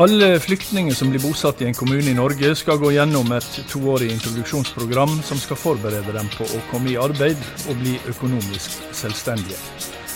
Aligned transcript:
Alle 0.00 0.40
flyktninger 0.40 0.94
som 0.94 1.10
blir 1.10 1.18
bosatt 1.18 1.62
i 1.62 1.64
en 1.66 1.74
kommune 1.74 2.10
i 2.10 2.14
Norge, 2.14 2.52
skal 2.54 2.76
gå 2.78 2.92
gjennom 2.94 3.32
et 3.34 3.56
toårig 3.66 4.12
introduksjonsprogram 4.14 5.16
som 5.26 5.40
skal 5.42 5.58
forberede 5.58 6.12
dem 6.14 6.28
på 6.36 6.46
å 6.46 6.60
komme 6.70 6.92
i 6.92 6.94
arbeid 7.02 7.40
og 7.66 7.80
bli 7.80 7.96
økonomisk 8.06 8.76
selvstendige. 8.94 9.58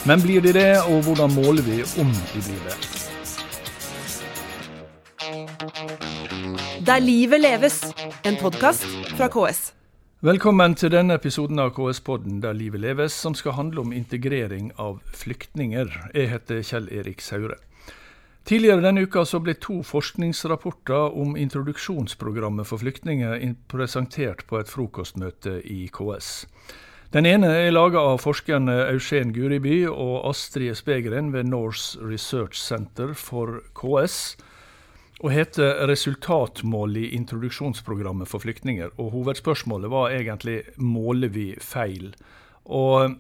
Men 0.06 0.22
blir 0.22 0.38
de 0.44 0.52
det, 0.54 0.68
og 0.86 1.02
hvordan 1.08 1.34
måler 1.34 1.66
vi 1.66 1.80
om 1.98 2.12
de 2.30 2.42
blir 2.46 2.62
det? 2.68 2.76
Der 6.86 7.02
livet 7.02 7.42
leves, 7.42 7.80
en 8.22 8.38
podkast 8.38 8.86
fra 9.16 9.26
KS. 9.34 9.72
Velkommen 10.22 10.78
til 10.78 10.94
denne 10.94 11.18
episoden 11.18 11.58
av 11.58 11.74
KS-podden 11.74 12.38
Der 12.46 12.54
livet 12.54 12.86
leves, 12.86 13.18
som 13.18 13.34
skal 13.34 13.58
handle 13.58 13.82
om 13.82 13.90
integrering 13.90 14.70
av 14.78 15.02
flyktninger. 15.10 15.90
Jeg 16.14 16.30
heter 16.36 16.62
Kjell 16.62 16.86
Erik 16.94 17.18
Saure. 17.18 17.58
Tidligere 18.44 18.82
denne 18.82 19.04
uka 19.06 19.22
så 19.24 19.38
ble 19.38 19.54
to 19.62 19.80
forskningsrapporter 19.86 21.14
om 21.14 21.36
introduksjonsprogrammet 21.38 22.66
for 22.66 22.82
flyktninger 22.82 23.36
presentert 23.70 24.42
på 24.50 24.58
et 24.58 24.70
frokostmøte 24.70 25.60
i 25.62 25.86
KS. 25.94 26.30
Den 27.14 27.28
ene 27.28 27.52
er 27.54 27.74
laga 27.74 28.00
av 28.02 28.18
forskerne 28.24 28.74
Eugen 28.88 29.30
Guriby 29.36 29.84
og 29.86 30.24
Astrid 30.30 30.74
Spegren 30.74 31.30
ved 31.34 31.44
Norse 31.52 32.00
Research 32.02 32.58
Center 32.58 33.12
for 33.14 33.60
KS, 33.78 34.36
og 35.22 35.30
heter 35.30 35.86
'Resultatmål 35.86 36.96
i 36.96 37.14
introduksjonsprogrammet 37.14 38.28
for 38.28 38.38
flyktninger'. 38.38 38.90
Og 38.98 39.10
Hovedspørsmålet 39.10 39.90
var 39.90 40.10
egentlig 40.10 40.62
'måler 40.78 41.28
vi 41.28 41.54
feil'? 41.60 42.14
Og 42.64 43.16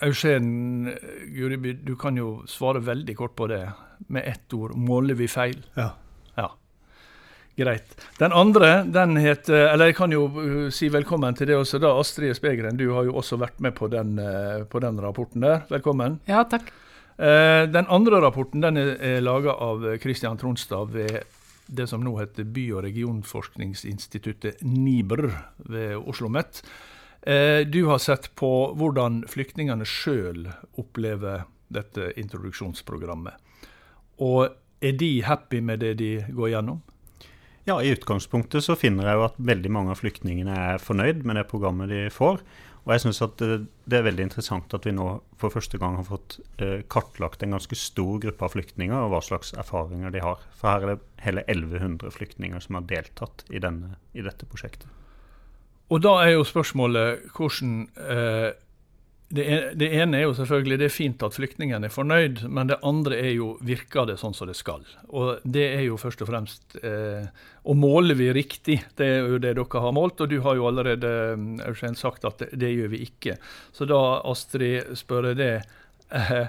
Eugen 0.00 0.92
Guriby, 1.34 1.72
du 1.72 1.96
kan 1.98 2.16
jo 2.16 2.42
svare 2.46 2.80
veldig 2.86 3.16
kort 3.18 3.34
på 3.36 3.48
det 3.50 3.64
med 4.06 4.26
ett 4.30 4.52
ord. 4.54 4.76
Måler 4.78 5.18
vi 5.18 5.26
feil? 5.28 5.58
Ja. 5.74 5.90
ja. 6.36 6.48
Greit. 7.58 7.96
Den 8.20 8.32
andre, 8.32 8.84
den 8.86 9.16
heter 9.18 9.72
Eller 9.72 9.90
jeg 9.90 9.96
kan 9.98 10.12
jo 10.14 10.28
uh, 10.36 10.68
si 10.70 10.90
velkommen 10.94 11.34
til 11.34 11.50
det 11.50 11.56
også. 11.58 11.80
da, 11.82 11.90
Astrid 11.98 12.36
Spegren, 12.38 12.78
du 12.78 12.92
har 12.94 13.08
jo 13.08 13.16
også 13.18 13.40
vært 13.42 13.58
med 13.58 13.74
på 13.74 13.88
den, 13.90 14.14
uh, 14.22 14.62
på 14.70 14.78
den 14.84 15.00
rapporten 15.02 15.42
der. 15.42 15.64
Velkommen. 15.70 16.20
Ja, 16.30 16.44
takk. 16.46 16.70
Uh, 17.18 17.66
den 17.66 17.90
andre 17.90 18.22
rapporten 18.22 18.62
den 18.62 18.78
er, 18.78 18.94
er 19.02 19.24
laga 19.26 19.56
av 19.58 19.82
Kristian 19.98 20.38
Tronstad 20.38 20.94
ved 20.94 21.18
det 21.66 21.88
som 21.90 22.04
nå 22.06 22.14
heter 22.20 22.46
By- 22.46 22.70
og 22.78 22.84
regionforskningsinstituttet 22.86 24.62
NIBR 24.62 25.26
ved 25.66 25.98
Oslo 25.98 26.14
OsloMet. 26.14 26.62
Du 27.20 27.80
har 27.88 27.98
sett 27.98 28.28
på 28.38 28.50
hvordan 28.78 29.24
flyktningene 29.28 29.84
sjøl 29.88 30.46
opplever 30.78 31.42
dette 31.68 32.12
introduksjonsprogrammet. 32.20 33.34
Og 34.22 34.54
er 34.80 34.94
de 34.98 35.10
happy 35.26 35.60
med 35.60 35.82
det 35.82 35.96
de 35.98 36.12
går 36.30 36.54
gjennom? 36.54 36.80
Ja, 37.68 37.82
i 37.82 37.90
utgangspunktet 37.92 38.64
så 38.64 38.78
finner 38.80 39.10
jeg 39.10 39.18
jo 39.18 39.26
at 39.26 39.42
veldig 39.50 39.70
mange 39.74 39.92
av 39.92 40.00
flyktningene 40.00 40.54
er 40.72 40.80
fornøyd 40.80 41.20
med 41.28 41.36
det 41.36 41.48
programmet 41.50 41.90
de 41.92 42.06
får. 42.12 42.40
Og 42.86 42.94
jeg 42.94 43.02
syns 43.02 43.20
det, 43.36 43.48
det, 43.84 43.98
er 43.98 44.06
veldig 44.06 44.24
interessant 44.24 44.72
at 44.72 44.86
vi 44.88 44.94
nå 44.96 45.08
for 45.36 45.52
første 45.52 45.76
gang 45.80 45.98
har 45.98 46.06
fått 46.08 46.38
eh, 46.64 46.80
kartlagt 46.88 47.44
en 47.44 47.52
ganske 47.58 47.76
stor 47.76 48.22
gruppe 48.22 48.46
av 48.46 48.54
flyktninger, 48.54 48.96
og 48.96 49.12
hva 49.12 49.20
slags 49.26 49.52
erfaringer 49.60 50.14
de 50.14 50.22
har. 50.24 50.40
For 50.56 50.72
her 50.72 50.86
er 50.86 50.94
det 50.94 51.26
hele 51.26 51.44
1100 51.44 52.14
flyktninger 52.16 52.64
som 52.64 52.78
har 52.78 52.88
deltatt 52.88 53.44
i, 53.52 53.60
denne, 53.60 53.98
i 54.16 54.24
dette 54.24 54.48
prosjektet. 54.48 54.88
Og 55.88 56.02
da 56.04 56.18
er 56.24 56.34
jo 56.34 56.46
spørsmålet 56.46 57.28
hvordan 57.36 57.76
eh, 57.96 58.50
det, 59.28 59.44
det, 59.76 59.88
ene 59.92 60.16
er 60.16 60.24
jo 60.24 60.34
selvfølgelig 60.36 60.78
det 60.80 60.86
er 60.86 60.92
fint 60.92 61.22
at 61.24 61.34
flyktningen 61.36 61.84
er 61.84 61.92
fornøyd, 61.92 62.46
men 62.48 62.70
det 62.70 62.78
andre 62.86 63.18
er 63.20 63.34
jo 63.34 63.50
virker 63.64 64.06
det 64.08 64.16
sånn 64.20 64.36
som 64.36 64.48
det 64.48 64.56
skal. 64.56 64.86
Og 65.12 65.44
det 65.44 65.66
er 65.74 65.84
jo 65.84 65.98
først 66.00 66.24
og 66.24 66.30
fremst 66.30 66.78
eh, 66.80 67.28
Og 67.68 67.76
måler 67.76 68.16
vi 68.16 68.30
riktig? 68.32 68.78
Det 68.96 69.04
er 69.04 69.28
jo 69.28 69.40
det 69.42 69.52
dere 69.58 69.82
har 69.84 69.92
målt, 69.96 70.22
og 70.24 70.32
du 70.32 70.38
har 70.44 70.56
jo 70.56 70.68
allerede 70.70 71.12
Eugen, 71.66 71.98
sagt 71.98 72.24
at 72.24 72.40
det, 72.40 72.54
det, 72.56 72.72
gjør 72.72 72.94
vi 72.94 73.02
ikke. 73.04 73.36
Så 73.76 73.88
da, 73.88 74.00
Astrid, 74.28 74.96
spør 74.96 75.32
jeg 75.32 75.40
det. 75.42 75.52
Eh, 76.08 76.48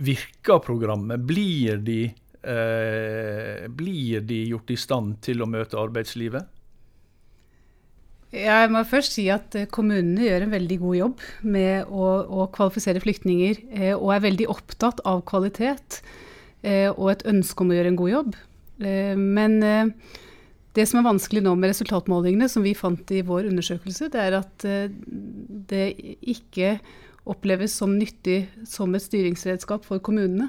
virker 0.00 0.60
programmet? 0.64 1.24
Blir 1.24 1.80
de, 1.84 2.02
eh, 2.44 3.68
blir 3.68 4.20
de 4.20 4.44
gjort 4.52 4.72
i 4.72 4.76
stand 4.76 5.20
til 5.24 5.40
å 5.40 5.48
møte 5.48 5.80
arbeidslivet? 5.80 6.59
Jeg 8.30 8.70
må 8.70 8.84
først 8.86 9.16
si 9.16 9.24
at 9.32 9.56
eh, 9.58 9.66
kommunene 9.70 10.22
gjør 10.22 10.44
en 10.44 10.52
veldig 10.54 10.76
god 10.78 10.96
jobb 11.00 11.22
med 11.50 11.88
å, 11.90 12.10
å 12.30 12.46
kvalifisere 12.54 13.02
flyktninger, 13.02 13.58
eh, 13.74 13.94
og 13.96 14.12
er 14.14 14.26
veldig 14.28 14.46
opptatt 14.52 15.02
av 15.08 15.24
kvalitet 15.26 15.98
eh, 16.62 16.86
og 16.92 17.08
et 17.10 17.24
ønske 17.30 17.64
om 17.64 17.72
å 17.72 17.78
gjøre 17.78 17.92
en 17.94 17.98
god 17.98 18.12
jobb. 18.14 18.38
Men 18.80 19.58
det 20.72 20.84
som 20.88 20.96
er 20.96 21.04
vanskelig 21.04 21.42
nå 21.44 21.50
med 21.52 21.68
resultatmålingene, 21.68 22.46
som 22.48 22.64
vi 22.64 22.70
fant 22.72 23.10
i 23.12 23.18
vår 23.28 23.50
undersøkelse, 23.50 24.08
det 24.14 24.22
er 24.22 24.36
at 24.38 24.64
det 25.68 25.84
ikke 26.32 26.78
oppleves 27.28 27.74
som 27.76 27.92
nyttig 28.00 28.46
som 28.64 28.96
et 28.96 29.04
styringsredskap 29.04 29.84
for 29.84 30.00
kommunene. 30.00 30.48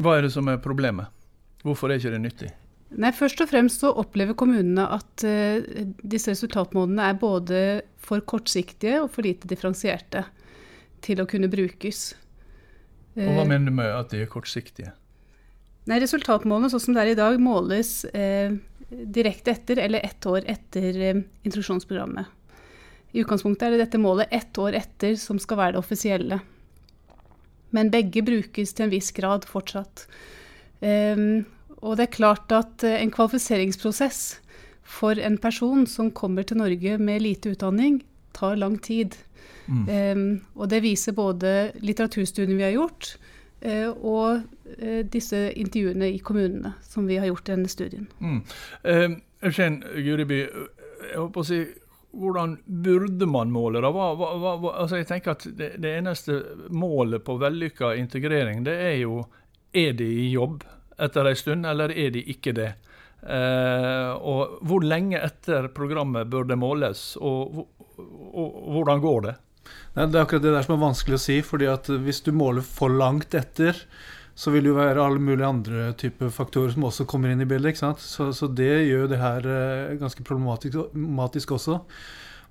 Hva 0.00 0.16
er 0.16 0.24
det 0.24 0.32
som 0.32 0.48
er 0.48 0.62
problemet? 0.64 1.12
Hvorfor 1.60 1.92
er 1.92 2.00
ikke 2.00 2.14
det 2.16 2.22
nyttig? 2.24 2.54
Nei, 2.96 3.12
Først 3.12 3.40
og 3.44 3.50
fremst 3.50 3.82
så 3.82 3.90
opplever 3.92 4.36
kommunene 4.38 4.86
at 4.96 5.24
uh, 5.28 5.82
disse 6.00 6.32
resultatmålene 6.32 7.10
er 7.10 7.18
både 7.20 7.64
for 8.00 8.24
kortsiktige 8.24 9.02
og 9.02 9.10
for 9.12 9.26
lite 9.26 9.48
differensierte 9.50 10.24
til 11.04 11.20
å 11.20 11.26
kunne 11.28 11.50
brukes. 11.52 12.14
Og 13.16 13.26
Hva 13.26 13.44
uh, 13.44 13.50
mener 13.50 13.68
du 13.68 13.76
med 13.76 13.90
at 13.92 14.14
de 14.14 14.22
er 14.24 14.30
kortsiktige? 14.32 14.94
Nei, 15.86 16.00
Resultatmålene 16.02 16.72
sånn 16.72 16.82
som 16.88 16.96
det 16.96 17.04
er 17.04 17.12
i 17.12 17.18
dag, 17.18 17.36
måles 17.38 18.00
eh, 18.10 18.56
direkte 18.90 19.52
etter 19.52 19.78
eller 19.84 20.02
ett 20.02 20.26
år 20.26 20.48
etter 20.50 20.96
introduksjonsprogrammet. 21.46 22.32
I 23.14 23.22
utgangspunktet 23.22 23.68
er 23.68 23.76
det 23.76 23.84
dette 23.84 24.00
målet 24.02 24.32
ett 24.34 24.58
år 24.58 24.74
etter 24.80 25.14
som 25.20 25.38
skal 25.38 25.60
være 25.60 25.76
det 25.76 25.82
offisielle. 25.84 26.40
Men 27.76 27.92
begge 27.92 28.24
brukes 28.26 28.74
til 28.74 28.86
en 28.86 28.92
viss 28.92 29.12
grad 29.14 29.46
fortsatt. 29.48 30.08
Um, 30.82 31.46
og 31.82 31.96
det 31.98 32.08
er 32.08 32.16
klart 32.16 32.52
at 32.54 32.84
eh, 32.86 32.98
en 33.02 33.12
kvalifiseringsprosess 33.12 34.40
for 34.86 35.18
en 35.18 35.38
person 35.38 35.86
som 35.90 36.12
kommer 36.14 36.46
til 36.46 36.60
Norge 36.60 36.98
med 36.98 37.24
lite 37.24 37.52
utdanning, 37.56 38.00
tar 38.32 38.56
lang 38.56 38.78
tid. 38.82 39.16
Mm. 39.66 39.86
Um, 39.88 40.26
og 40.54 40.70
det 40.70 40.84
viser 40.84 41.12
både 41.16 41.72
litteraturstudiene 41.82 42.58
vi 42.58 42.66
har 42.68 42.76
gjort, 42.76 43.16
uh, 43.66 43.90
og 43.98 44.44
uh, 44.78 45.00
disse 45.10 45.40
intervjuene 45.58 46.12
i 46.14 46.20
kommunene 46.22 46.76
som 46.86 47.08
vi 47.10 47.18
har 47.18 47.26
gjort 47.26 47.48
i 47.48 47.56
denne 47.56 47.72
studien. 47.72 48.06
Mm. 48.20 49.18
Eugen 49.42 49.82
Guriby, 49.96 50.44
jeg 50.46 51.18
håper 51.18 51.42
å 51.42 51.48
si 51.48 51.64
hvordan 52.16 52.54
burde 52.64 53.26
man 53.28 53.50
måle 53.52 53.82
det? 53.84 53.90
Hva, 53.92 54.06
hva, 54.16 54.54
hva, 54.56 54.70
altså 54.82 55.00
jeg 55.00 55.08
tenker 55.10 55.34
at 55.34 55.44
det, 55.58 55.74
det 55.82 55.96
eneste 55.98 56.38
målet 56.72 57.24
på 57.26 57.36
vellykka 57.42 57.92
integrering, 58.00 58.62
det 58.64 58.76
er 58.86 58.96
jo 59.02 59.18
er 59.76 59.92
de 59.98 60.06
i 60.22 60.30
jobb? 60.32 60.64
Etter 61.02 61.28
en 61.28 61.38
stund, 61.38 61.66
eller 61.68 61.92
er 61.92 62.12
de 62.14 62.24
ikke 62.32 62.54
det? 62.56 62.72
Eh, 63.26 64.10
og 64.16 64.60
hvor 64.66 64.84
lenge 64.84 65.18
etter 65.18 65.70
programmet 65.74 66.28
bør 66.30 66.46
det 66.46 66.58
måles, 66.60 67.08
og, 67.18 67.56
og, 67.58 67.96
og, 68.36 68.60
hvordan 68.76 69.02
går 69.02 69.24
det? 69.28 69.34
Nei, 69.96 70.04
det 70.06 70.18
er 70.18 70.26
akkurat 70.26 70.44
det 70.44 70.52
der 70.54 70.66
som 70.66 70.76
er 70.76 70.84
vanskelig 70.84 71.18
å 71.18 71.24
si. 71.24 71.40
fordi 71.42 71.66
at 71.70 71.88
hvis 71.88 72.22
du 72.22 72.30
måler 72.36 72.62
for 72.62 72.92
langt 72.92 73.34
etter, 73.34 73.80
så 74.36 74.52
vil 74.52 74.66
det 74.66 74.70
jo 74.70 74.76
være 74.76 75.00
alle 75.00 75.22
mulige 75.22 75.48
andre 75.48 75.88
typer 75.96 76.30
faktorer 76.30 76.74
som 76.74 76.84
også 76.84 77.06
kommer 77.08 77.32
inn 77.32 77.40
i 77.40 77.48
bildet. 77.48 77.72
ikke 77.72 77.82
sant? 77.86 78.04
Så, 78.04 78.28
så 78.36 78.50
det 78.52 78.84
gjør 78.84 79.08
det 79.10 79.20
her 79.22 79.48
eh, 79.48 79.96
ganske 79.96 80.22
problematisk, 80.28 81.56
også. 81.56 81.80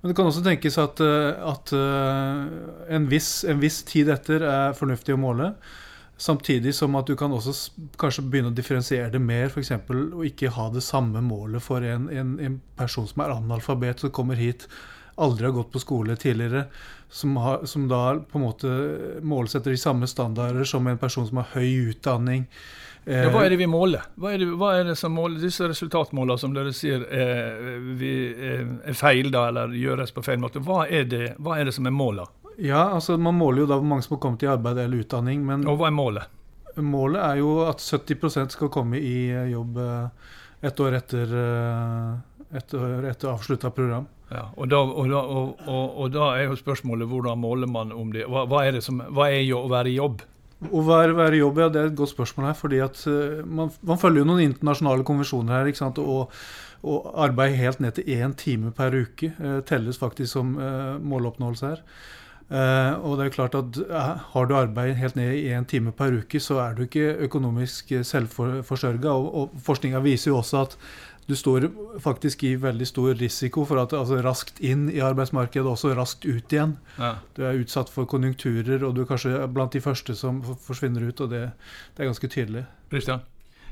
Men 0.00 0.10
det 0.10 0.16
kan 0.18 0.26
også 0.26 0.42
tenkes 0.44 0.80
at, 0.82 1.00
eh, 1.00 1.46
at 1.46 1.72
eh, 1.78 2.40
en, 2.98 3.06
viss, 3.08 3.30
en 3.46 3.62
viss 3.62 3.84
tid 3.86 4.10
etter 4.12 4.42
er 4.42 4.74
fornuftig 4.76 5.14
å 5.14 5.20
måle. 5.22 5.52
Samtidig 6.16 6.74
som 6.74 6.94
at 6.96 7.06
du 7.06 7.16
kan 7.16 7.32
også 7.36 7.52
kanskje 8.00 8.24
begynne 8.24 8.48
å 8.48 8.56
differensiere 8.56 9.10
det 9.12 9.20
mer. 9.20 9.50
F.eks. 9.50 9.72
å 9.92 10.24
ikke 10.24 10.52
ha 10.56 10.70
det 10.72 10.84
samme 10.84 11.20
målet 11.20 11.64
for 11.64 11.84
en, 11.84 12.08
en, 12.08 12.38
en, 12.40 12.60
person 12.76 13.08
som 13.08 13.20
er 13.24 13.34
analfabet, 13.34 14.00
som 14.00 14.12
kommer 14.16 14.40
hit, 14.40 14.64
aldri 15.20 15.48
har 15.48 15.56
gått 15.56 15.74
på 15.74 15.80
skole 15.80 16.16
tidligere, 16.16 16.66
som, 17.12 17.36
har, 17.40 17.66
som 17.68 17.84
da 17.88 18.16
på 18.16 18.40
en 18.40 18.46
måte 18.46 18.72
måles 19.24 19.56
etter 19.56 19.76
de 19.76 19.80
samme 19.80 20.08
standarder 20.08 20.64
som 20.68 20.88
en 20.88 21.00
person 21.00 21.28
som 21.28 21.42
har 21.42 21.52
høy 21.52 21.92
utdanning. 21.92 22.48
Ja, 23.06 23.28
hva 23.30 23.44
er 23.46 23.52
det 23.52 23.60
vi 23.60 23.68
måler? 23.70 24.08
Hva 24.18 24.32
er 24.34 24.40
det, 24.42 24.48
hva 24.58 24.72
er 24.80 24.88
det 24.88 24.96
som 24.98 25.12
måler 25.14 25.38
disse 25.38 25.68
resultatmålene 25.68 26.42
som 26.42 26.56
dere 26.56 26.72
sier 26.74 27.04
er, 27.06 27.60
er, 28.02 28.96
feil, 28.98 29.30
da, 29.30 29.44
eller 29.52 29.76
gjøres 29.78 30.16
på 30.16 30.24
feil 30.26 30.40
måte? 30.42 30.64
Hva 30.64 30.88
er 30.88 31.06
det, 31.06 31.26
hva 31.38 31.60
er 31.60 31.68
det 31.68 31.76
som 31.76 31.86
er 31.86 31.94
målene? 31.94 32.45
Ja, 32.56 32.88
altså 32.96 33.16
Man 33.20 33.36
måler 33.36 33.64
jo 33.64 33.68
da 33.70 33.78
hvor 33.80 33.88
mange 33.88 34.06
som 34.06 34.16
har 34.16 34.22
kommet 34.24 34.44
i 34.46 34.50
arbeid 34.50 34.80
eller 34.80 35.04
utdanning. 35.04 35.44
Men 35.46 35.66
og 35.68 35.80
hva 35.80 35.90
er 35.90 35.96
målet? 35.96 36.34
Målet 36.76 37.22
er 37.22 37.40
jo 37.40 37.52
at 37.64 37.80
70% 37.80 38.52
skal 38.52 38.72
komme 38.72 39.00
i 39.00 39.30
eh, 39.32 39.48
jobb 39.48 39.78
eh, 39.80 40.32
et 40.68 40.80
år 40.84 40.98
etter, 40.98 41.32
eh, 41.40 42.56
et 42.60 42.74
år 42.76 43.08
etter 43.12 43.32
avslutta 43.32 43.70
program. 43.72 44.08
Ja, 44.28 44.48
og 44.58 44.68
da, 44.68 44.80
og, 44.82 45.08
da, 45.08 45.20
og, 45.22 45.66
og 45.70 46.10
da, 46.12 46.32
er 46.36 46.50
jo 46.50 46.58
spørsmålet 46.58 47.08
hvordan 47.08 47.40
måler 47.40 47.70
man 47.70 47.94
om 47.94 48.10
det? 48.12 48.26
Hva, 48.28 48.44
hva 48.50 48.64
er 48.66 48.76
det 48.76 48.82
som, 48.84 48.98
hva 49.14 49.30
er 49.30 49.46
å 49.54 49.68
være 49.70 49.92
i 49.92 49.96
jobb? 49.96 50.24
Å 50.66 50.82
være, 50.82 51.14
være 51.16 51.36
i 51.36 51.40
jobb, 51.40 51.60
ja, 51.62 51.70
det 51.72 51.80
er 51.80 51.90
et 51.90 51.96
godt 51.96 52.12
spørsmål 52.12 52.48
her. 52.48 52.56
fordi 52.58 52.80
at 52.84 53.02
man, 53.44 53.70
man, 53.86 54.00
følger 54.00 54.24
jo 54.24 54.28
noen 54.32 54.44
internasjonale 54.48 55.04
konvensjoner 55.06 55.60
her. 55.60 55.70
ikke 55.70 55.84
sant, 55.84 56.00
og, 56.00 56.32
og 56.86 57.08
arbeid 57.24 57.56
helt 57.58 57.80
ned 57.82 57.96
til 57.96 58.10
én 58.16 58.34
time 58.38 58.72
per 58.74 58.94
uke 58.94 59.32
eh, 59.32 59.58
telles 59.66 59.98
faktisk 60.00 60.32
som 60.36 60.54
eh, 60.60 60.94
måloppnåelse 61.02 61.72
her. 61.72 61.82
Og 62.48 63.16
det 63.18 63.24
er 63.24 63.32
klart 63.34 63.56
at 63.58 63.78
Har 64.30 64.46
du 64.46 64.52
arbeid 64.54 64.94
helt 64.94 65.16
ned 65.18 65.32
i 65.34 65.48
én 65.50 65.66
time 65.66 65.90
per 65.90 66.14
uke, 66.14 66.38
så 66.38 66.60
er 66.62 66.76
du 66.76 66.84
ikke 66.84 67.16
økonomisk 67.26 67.90
selvforsørga. 68.06 69.10
Og, 69.10 69.26
og 69.34 69.60
forskninga 69.66 69.98
viser 70.04 70.30
jo 70.30 70.38
også 70.38 70.62
at 70.62 70.76
du 71.26 71.34
står 71.34 71.66
faktisk 72.02 72.44
i 72.46 72.54
veldig 72.62 72.86
stor 72.86 73.14
risiko 73.18 73.64
for 73.66 73.82
at 73.82 73.94
altså 73.98 74.20
raskt 74.22 74.60
inn 74.62 74.86
i 74.92 75.02
arbeidsmarkedet 75.02 75.66
også 75.66 75.94
raskt 75.98 76.26
ut 76.26 76.52
igjen. 76.54 76.76
Ja. 77.00 77.16
Du 77.34 77.42
er 77.42 77.58
utsatt 77.58 77.90
for 77.90 78.06
konjunkturer, 78.06 78.84
og 78.86 78.94
du 78.94 79.02
er 79.02 79.08
kanskje 79.10 79.40
blant 79.50 79.74
de 79.74 79.82
første 79.82 80.14
som 80.14 80.38
forsvinner 80.68 81.08
ut. 81.08 81.20
og 81.20 81.32
Det, 81.34 81.48
det 81.96 82.04
er 82.04 82.12
ganske 82.12 82.30
tydelig. 82.30 82.66
Christian? 82.92 83.24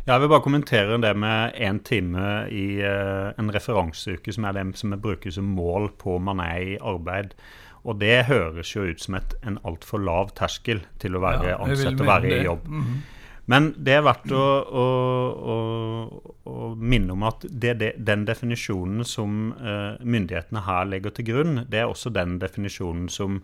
Jeg 0.05 0.21
vil 0.21 0.29
bare 0.29 0.45
kommentere 0.45 0.99
det 1.01 1.15
med 1.17 1.55
én 1.55 1.79
time 1.81 2.49
i 2.53 2.83
uh, 2.83 3.31
en 3.39 3.55
referanseuke, 3.55 4.35
som 4.35 4.45
er 4.45 4.59
det 4.59 4.67
som 4.77 4.93
brukes 5.01 5.39
som 5.39 5.55
mål 5.57 5.93
på 5.97 6.19
om 6.19 6.27
man 6.29 6.43
er 6.45 6.75
i 6.75 6.79
arbeid. 6.83 7.39
Og 7.85 7.99
det 8.01 8.25
høres 8.31 8.71
jo 8.75 8.87
ut 8.89 9.03
som 9.03 9.19
et, 9.19 9.35
en 9.45 9.59
altfor 9.69 10.01
lav 10.01 10.33
terskel 10.39 10.81
til 11.03 11.19
å 11.19 11.25
være 11.25 11.51
ja, 11.53 11.59
ansatt 11.61 12.01
og 12.01 12.09
være 12.09 12.33
i 12.33 12.45
jobb. 12.47 12.69
Mm 12.69 12.83
-hmm. 12.83 13.03
Men 13.47 13.75
det 13.77 13.99
er 13.99 14.05
verdt 14.07 14.33
å, 14.33 14.45
å, 14.65 14.85
å, 15.53 15.57
å 16.49 16.71
minne 16.81 17.13
om 17.13 17.27
at 17.29 17.45
det, 17.45 17.75
det, 17.83 17.91
den 18.01 18.25
definisjonen 18.25 19.05
som 19.05 19.53
uh, 19.59 20.01
myndighetene 20.01 20.65
her 20.65 20.89
legger 20.89 21.11
til 21.11 21.29
grunn, 21.29 21.61
det 21.69 21.83
er 21.83 21.93
også 21.93 22.13
den 22.15 22.39
definisjonen 22.41 23.11
som 23.13 23.43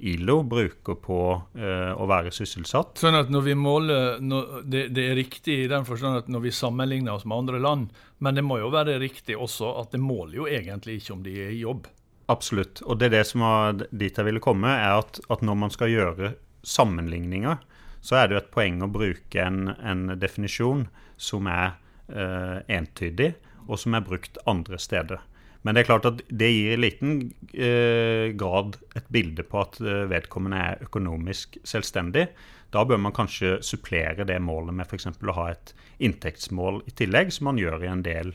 ILO 0.00 0.38
bruker 0.48 0.96
på 1.02 1.20
uh, 1.34 1.92
å 1.98 2.06
være 2.08 2.30
sysselsatt. 2.30 3.02
Sånn 3.02 3.18
at 3.18 3.32
når 3.32 3.46
vi 3.50 3.56
måler, 3.58 4.20
når, 4.22 4.60
det, 4.70 4.84
det, 4.94 5.08
er 5.10 5.18
riktig 5.18 5.64
i 5.64 5.70
den 5.70 5.84
forstand 5.88 6.22
at 6.22 6.30
når 6.30 6.46
vi 6.46 6.54
sammenligner 6.54 7.18
oss 7.18 7.26
med 7.26 7.42
andre 7.42 7.60
land, 7.60 7.90
men 8.22 8.38
det 8.38 8.46
må 8.46 8.60
jo 8.62 8.70
være 8.72 9.00
riktig 9.02 9.34
også 9.36 9.74
at 9.82 9.96
det 9.96 10.02
måler 10.04 10.38
jo 10.44 10.46
egentlig 10.46 11.00
ikke 11.00 11.16
om 11.16 11.26
de 11.26 11.34
er 11.42 11.50
i 11.56 11.64
jobb. 11.64 11.90
Absolutt. 12.30 12.82
Og 12.86 13.00
det 13.00 13.10
er 13.10 13.16
det 13.18 13.26
som 13.30 13.42
var 13.42 13.80
dit 13.90 14.14
jeg 14.14 14.26
ville 14.26 14.42
komme, 14.42 14.70
er 14.70 15.00
at, 15.00 15.18
at 15.32 15.42
når 15.42 15.58
man 15.64 15.72
skal 15.74 15.90
gjøre 15.90 16.34
sammenligninger, 16.66 17.58
så 18.00 18.20
er 18.20 18.28
det 18.28 18.36
jo 18.36 18.42
et 18.44 18.52
poeng 18.54 18.80
å 18.84 18.90
bruke 18.92 19.42
en, 19.42 19.72
en 19.76 20.14
definisjon 20.20 20.86
som 21.20 21.48
er 21.50 21.74
eh, 22.08 22.60
entydig, 22.78 23.34
og 23.66 23.80
som 23.80 23.96
er 23.96 24.06
brukt 24.06 24.38
andre 24.50 24.78
steder. 24.80 25.20
Men 25.66 25.76
det 25.76 25.82
er 25.82 25.90
klart 25.90 26.06
at 26.08 26.22
det 26.32 26.48
gir 26.48 26.72
i 26.72 26.80
liten 26.80 27.18
eh, 27.52 28.30
grad 28.38 28.78
et 28.96 29.10
bilde 29.12 29.44
på 29.44 29.58
at 29.60 29.76
uh, 29.84 30.06
vedkommende 30.08 30.56
er 30.56 30.86
økonomisk 30.86 31.58
selvstendig. 31.68 32.30
Da 32.72 32.86
bør 32.88 33.02
man 33.04 33.12
kanskje 33.12 33.58
supplere 33.66 34.24
det 34.24 34.38
målet 34.40 34.72
med 34.78 34.88
f.eks. 34.88 35.10
å 35.20 35.36
ha 35.36 35.50
et 35.52 35.74
inntektsmål 36.00 36.80
i 36.88 36.94
tillegg, 36.96 37.34
som 37.34 37.50
man 37.50 37.60
gjør 37.60 37.84
i 37.84 37.92
en 37.92 38.06
del 38.06 38.32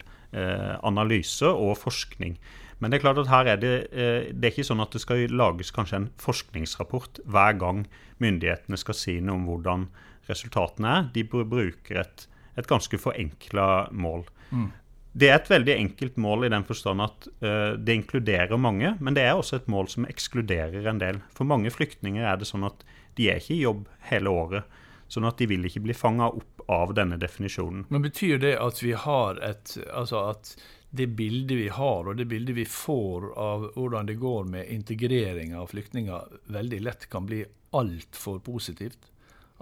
analyser 0.83 1.55
og 1.55 1.77
forskning. 1.79 2.33
Men 2.79 2.91
det 2.91 2.99
er 2.99 3.05
klart 3.05 3.21
at 3.21 3.31
her 3.31 3.49
er 3.53 3.59
det, 3.61 3.73
eh, 3.91 4.31
det 4.31 4.49
er 4.49 4.53
ikke 4.53 4.67
sånn 4.67 4.83
at 4.83 4.95
det 4.95 5.01
skal 5.03 5.27
lages 5.31 5.71
kanskje 5.75 6.01
en 6.01 6.09
forskningsrapport 6.21 7.21
hver 7.23 7.59
gang 7.61 7.85
myndighetene 8.23 8.79
skal 8.79 8.97
si 8.97 9.19
noe 9.21 9.39
om 9.39 9.45
hvordan 9.49 9.87
resultatene 10.29 10.95
er. 10.97 11.05
De 11.15 11.23
bruker 11.27 12.01
et, 12.01 12.25
et 12.59 12.67
ganske 12.67 12.99
forenkla 12.99 13.87
mål. 13.95 14.25
Mm. 14.51 14.71
Det 15.15 15.29
er 15.31 15.37
et 15.37 15.49
veldig 15.49 15.75
enkelt 15.77 16.17
mål 16.19 16.43
i 16.43 16.51
den 16.51 16.65
forstand 16.67 17.03
at 17.05 17.27
uh, 17.39 17.77
det 17.79 18.01
inkluderer 18.01 18.59
mange, 18.59 18.97
men 18.99 19.15
det 19.15 19.23
er 19.23 19.37
også 19.37 19.61
et 19.61 19.69
mål 19.71 19.87
som 19.87 20.07
ekskluderer 20.09 20.89
en 20.91 20.99
del. 20.99 21.21
For 21.37 21.47
mange 21.47 21.71
flyktninger 21.71 22.25
er 22.27 22.41
det 22.41 22.49
sånn 22.49 22.67
at 22.67 22.83
de 23.15 23.29
er 23.31 23.39
ikke 23.39 23.55
i 23.55 23.61
jobb 23.61 23.85
hele 24.09 24.33
året. 24.33 24.81
Sånn 25.07 25.27
at 25.29 25.39
de 25.39 25.47
vil 25.47 25.63
ikke 25.69 25.85
bli 25.85 25.95
fanga 25.95 26.27
opp 26.33 26.65
av 26.67 26.91
denne 26.97 27.15
definisjonen. 27.21 27.85
Men 27.93 28.03
Betyr 28.03 28.41
det 28.41 28.55
at 28.59 28.81
vi 28.81 28.95
har 28.97 29.39
et 29.45 29.77
Altså 29.85 30.23
at 30.33 30.55
det 30.95 31.07
bildet 31.17 31.57
vi 31.57 31.67
har, 31.73 32.07
og 32.07 32.17
det 32.17 32.27
bildet 32.29 32.55
vi 32.57 32.65
får 32.69 33.31
av 33.39 33.67
hvordan 33.75 34.07
det 34.09 34.17
går 34.21 34.47
med 34.51 34.71
integrering 34.71 35.55
av 35.57 35.67
flyktninger, 35.73 36.39
veldig 36.55 36.79
lett 36.85 37.09
kan 37.11 37.27
bli 37.27 37.43
altfor 37.75 38.39
positivt. 38.45 39.11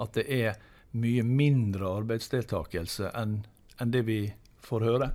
At 0.01 0.15
det 0.17 0.27
er 0.29 0.61
mye 0.93 1.25
mindre 1.25 1.89
arbeidsdeltakelse 2.01 3.11
enn 3.17 3.41
en 3.81 3.93
det 3.93 4.03
vi 4.05 4.19
får 4.63 4.85
høre. 4.85 5.09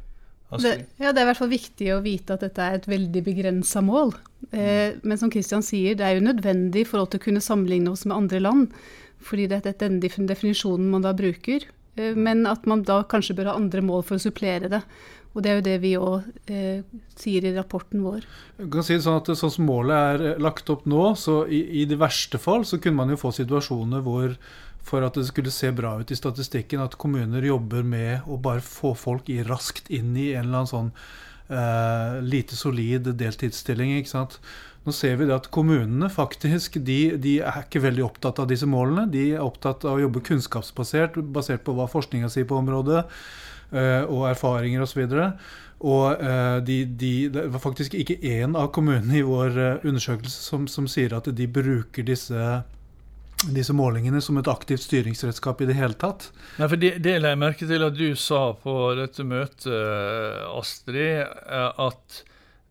Det, 0.49 0.73
ja, 0.97 1.13
det 1.13 1.21
er 1.21 1.27
i 1.27 1.29
hvert 1.29 1.41
fall 1.43 1.53
viktig 1.53 1.91
å 1.93 2.01
vite 2.01 2.35
at 2.35 2.43
dette 2.47 2.65
er 2.65 2.79
et 2.79 2.87
veldig 2.89 3.23
begrensa 3.27 3.83
mål. 3.85 4.15
Eh, 4.51 4.95
mm. 4.97 5.03
men 5.05 5.21
som 5.21 5.33
Kristian 5.33 5.65
sier, 5.65 5.99
det 5.99 6.07
er 6.07 6.17
jo 6.17 6.25
nødvendig 6.25 6.87
for 6.89 7.05
å 7.05 7.21
kunne 7.21 7.45
sammenligne 7.45 7.93
oss 7.93 8.07
med 8.09 8.17
andre 8.17 8.41
land. 8.41 8.79
Fordi 9.25 9.49
det 9.51 9.61
er 9.67 9.77
den 9.83 10.01
definisjonen 10.01 10.89
man 10.95 11.05
da 11.05 11.13
bruker. 11.17 11.67
Eh, 11.99 12.17
men 12.17 12.47
at 12.49 12.65
man 12.71 12.85
da 12.89 13.03
kanskje 13.11 13.37
bør 13.39 13.53
ha 13.53 13.59
andre 13.61 13.85
mål 13.85 14.07
for 14.09 14.17
å 14.17 14.25
supplere 14.25 14.73
det. 14.73 14.81
Og 15.39 15.45
det 15.45 15.51
er 15.51 15.59
jo 15.61 15.67
det 15.69 15.77
vi 15.85 15.93
òg 15.95 16.51
eh, 16.51 16.81
sier 17.15 17.45
i 17.47 17.55
rapporten 17.55 18.03
vår. 18.03 18.25
Jeg 18.59 18.71
kan 18.73 18.87
si 18.87 18.97
det 18.97 19.05
sånn 19.05 19.21
at 19.21 19.29
Sånn 19.39 19.53
som 19.55 19.69
målet 19.71 19.95
er 19.95 20.25
eh, 20.33 20.41
lagt 20.43 20.71
opp 20.75 20.83
nå, 20.91 21.13
så 21.15 21.45
i, 21.47 21.61
i 21.79 21.85
det 21.87 22.01
verste 22.01 22.41
fall 22.43 22.67
så 22.67 22.81
kunne 22.83 22.99
man 22.99 23.15
jo 23.15 23.21
få 23.21 23.31
situasjoner 23.37 24.03
hvor 24.03 24.35
for 24.89 25.05
at 25.05 25.19
det 25.19 25.27
skulle 25.29 25.53
se 25.53 25.71
bra 25.77 25.99
ut 26.01 26.11
i 26.11 26.17
statistikken, 26.17 26.81
at 26.81 26.97
kommuner 27.01 27.45
jobber 27.45 27.85
med 27.85 28.27
å 28.27 28.39
bare 28.41 28.65
få 28.65 28.95
folk 28.97 29.29
i 29.29 29.43
raskt 29.45 29.91
inn 29.93 30.17
i 30.17 30.31
en 30.33 30.49
eller 30.49 30.63
annen 30.63 30.71
sånn 30.71 30.91
eh, 31.53 32.19
lite 32.25 32.57
solid 32.57 33.11
deltidsstilling. 33.21 33.99
ikke 33.99 34.15
sant? 34.15 34.39
Nå 34.87 34.95
ser 34.97 35.19
vi 35.21 35.27
det 35.29 35.37
at 35.37 35.51
kommunene 35.53 36.09
faktisk 36.09 36.79
de, 36.81 37.01
de, 37.21 37.35
er 37.45 37.67
ikke 37.67 37.83
veldig 37.85 38.07
opptatt 38.07 38.41
av 38.41 38.49
disse 38.49 38.67
målene. 38.69 39.09
De 39.13 39.27
er 39.35 39.45
opptatt 39.45 39.85
av 39.85 39.99
å 39.99 40.05
jobbe 40.07 40.25
kunnskapsbasert, 40.25 41.19
basert 41.35 41.67
på 41.67 41.75
hva 41.77 41.89
forskninga 41.91 42.31
sier 42.33 42.49
på 42.49 42.57
området. 42.57 43.05
Eh, 43.69 44.05
og 44.09 44.29
erfaringer 44.31 44.83
osv. 44.85 45.05
Og, 45.05 45.33
og 45.79 46.23
uh, 46.25 46.57
de, 46.65 46.81
de, 46.99 47.13
det 47.33 47.45
var 47.53 47.63
faktisk 47.63 47.95
ikke 47.95 48.17
én 48.25 48.57
av 48.59 48.71
kommunene 48.75 49.21
i 49.21 49.27
vår 49.27 49.59
uh, 49.61 49.85
undersøkelse 49.87 50.41
som, 50.49 50.65
som, 50.71 50.89
sier 50.91 51.13
at 51.15 51.29
de 51.37 51.47
bruker 51.53 52.07
disse, 52.09 52.47
disse, 53.45 53.77
målingene 53.77 54.23
som 54.25 54.41
et 54.41 54.51
aktivt 54.51 54.87
styringsredskap 54.87 55.61
i 55.63 55.69
det 55.69 55.77
hele 55.79 55.99
tatt. 56.01 56.31
Nei, 56.57 56.67
for 56.67 56.81
det, 56.81 57.15
la 57.21 57.35
jeg 57.35 57.43
merke 57.45 57.69
til 57.69 57.85
at 57.85 57.99
du 57.99 58.09
sa 58.19 58.41
på 58.57 58.79
dette 58.99 59.29
møtet, 59.29 59.69
Astrid, 60.57 61.29
at 61.53 62.23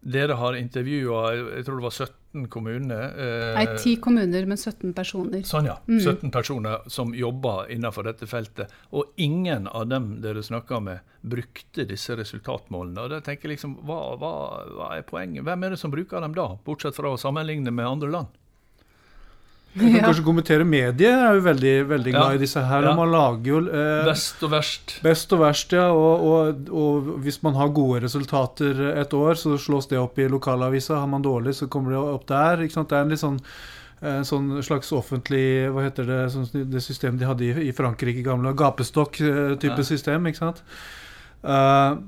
dere 0.07 0.37
har 0.39 0.55
intervjua 0.57 1.21
jeg 1.33 1.65
tror 1.65 1.79
det 1.79 1.87
var 1.87 1.95
17 1.95 2.16
17 2.33 2.47
kommuner. 2.47 3.03
Eh, 3.19 3.55
Nei, 3.55 3.77
10 3.77 3.95
kommuner 4.01 4.45
men 4.45 4.57
17 4.57 4.93
personer. 4.93 5.43
Sånn, 5.43 5.65
ja. 5.65 5.77
Mm. 5.87 5.99
17 5.99 6.31
personer 6.31 6.79
som 6.87 7.13
jobber 7.15 7.71
innenfor 7.71 8.03
dette 8.03 8.27
feltet. 8.27 8.71
Og 8.91 9.13
ingen 9.17 9.67
av 9.67 9.87
dem 9.87 10.21
dere 10.21 10.43
snakka 10.43 10.79
med, 10.83 10.99
brukte 11.21 11.85
disse 11.87 12.15
resultatmålene. 12.15 13.03
Og 13.03 13.09
da 13.09 13.21
tenker 13.21 13.47
jeg 13.49 13.57
liksom, 13.57 13.77
hva, 13.87 14.15
hva, 14.19 14.33
hva 14.75 14.91
er 14.97 15.07
poenget? 15.07 15.45
Hvem 15.47 15.63
er 15.63 15.69
det 15.75 15.79
som 15.79 15.91
bruker 15.91 16.21
dem 16.21 16.35
da, 16.35 16.57
bortsett 16.65 16.95
fra 16.95 17.13
å 17.13 17.21
sammenligne 17.21 17.71
med 17.71 17.87
andre 17.87 18.11
land? 18.11 18.27
Vi 19.77 19.91
kan 19.93 20.07
kanskje 20.07 20.23
kommentere 20.25 20.65
medier, 20.67 21.15
er 21.21 21.37
jo 21.37 21.43
veldig, 21.45 21.73
veldig 21.89 22.13
glad 22.15 22.33
ja. 22.33 22.37
i 22.37 22.41
disse 22.41 22.63
her. 22.65 22.87
Ja. 22.89 22.93
man 22.97 23.11
lager 23.13 23.51
jo... 23.51 23.61
Eh, 23.69 24.01
best 24.07 24.43
og 24.45 24.51
verst. 24.53 24.95
Best 25.05 25.33
og 25.35 25.41
verst, 25.43 25.75
ja. 25.77 25.87
Og, 25.93 26.25
og, 26.27 26.69
og, 26.73 27.09
hvis 27.25 27.39
man 27.45 27.57
har 27.59 27.71
gode 27.75 28.01
resultater 28.07 28.81
et 28.93 29.13
år, 29.13 29.37
så 29.39 29.55
slås 29.61 29.89
det 29.91 30.01
opp 30.01 30.19
i 30.19 30.27
lokalavisa. 30.31 30.97
Har 31.01 31.09
man 31.11 31.25
dårlig, 31.25 31.55
så 31.59 31.69
kommer 31.71 31.93
det 31.93 32.01
opp 32.01 32.27
der. 32.31 32.65
ikke 32.65 32.77
sant? 32.79 32.91
Det 32.91 32.99
er 32.99 33.07
en 33.07 33.13
litt 33.13 33.23
sånn, 33.23 33.39
en 34.01 34.19
eh, 34.19 34.27
sånn 34.27 34.51
slags 34.65 34.91
offentlig 34.93 35.45
Hva 35.73 35.87
heter 35.87 36.05
det 36.09 36.19
sånn, 36.33 36.49
det 36.73 36.83
systemet 36.85 37.21
de 37.21 37.29
hadde 37.29 37.47
i, 37.47 37.69
i 37.69 37.73
Frankrike, 37.75 38.25
gamle 38.25 38.53
gapestokk-type 38.57 39.73
ja. 39.73 39.89
system. 39.93 40.29
ikke 40.29 40.43
sant? 40.45 40.63
Uh, 41.45 41.99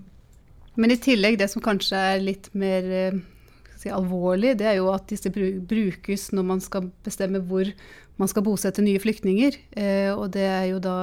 Men 0.79 0.95
i 0.95 1.01
tillegg, 1.01 1.37
det 1.41 1.51
som 1.53 1.61
kanskje 1.65 2.07
er 2.13 2.23
litt 2.23 2.49
mer 2.57 2.89
si, 3.79 3.91
alvorlig, 3.93 4.57
det 4.59 4.67
er 4.67 4.79
jo 4.79 4.91
at 4.93 5.07
disse 5.09 5.31
brukes 5.31 6.29
når 6.35 6.47
man 6.53 6.63
skal 6.63 6.89
bestemme 7.05 7.41
hvor 7.47 7.69
man 8.19 8.31
skal 8.31 8.43
bosette 8.43 8.83
nye 8.83 8.99
flyktninger. 8.99 9.55
Eh, 9.79 10.11
og 10.11 10.33
det 10.35 10.47
er 10.47 10.65
jo 10.73 10.81
da 10.83 10.97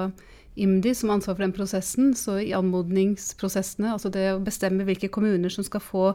IMDi 0.57 0.95
som 0.97 1.11
har 1.11 1.19
ansvar 1.19 1.37
for 1.37 1.45
den 1.45 1.55
prosessen. 1.57 2.13
Så 2.17 2.39
i 2.45 2.53
anmodningsprosessene, 2.57 3.95
altså 3.95 4.13
det 4.13 4.29
å 4.35 4.43
bestemme 4.45 4.87
hvilke 4.89 5.11
kommuner 5.13 5.53
som 5.53 5.65
skal 5.67 5.85
få 5.85 6.11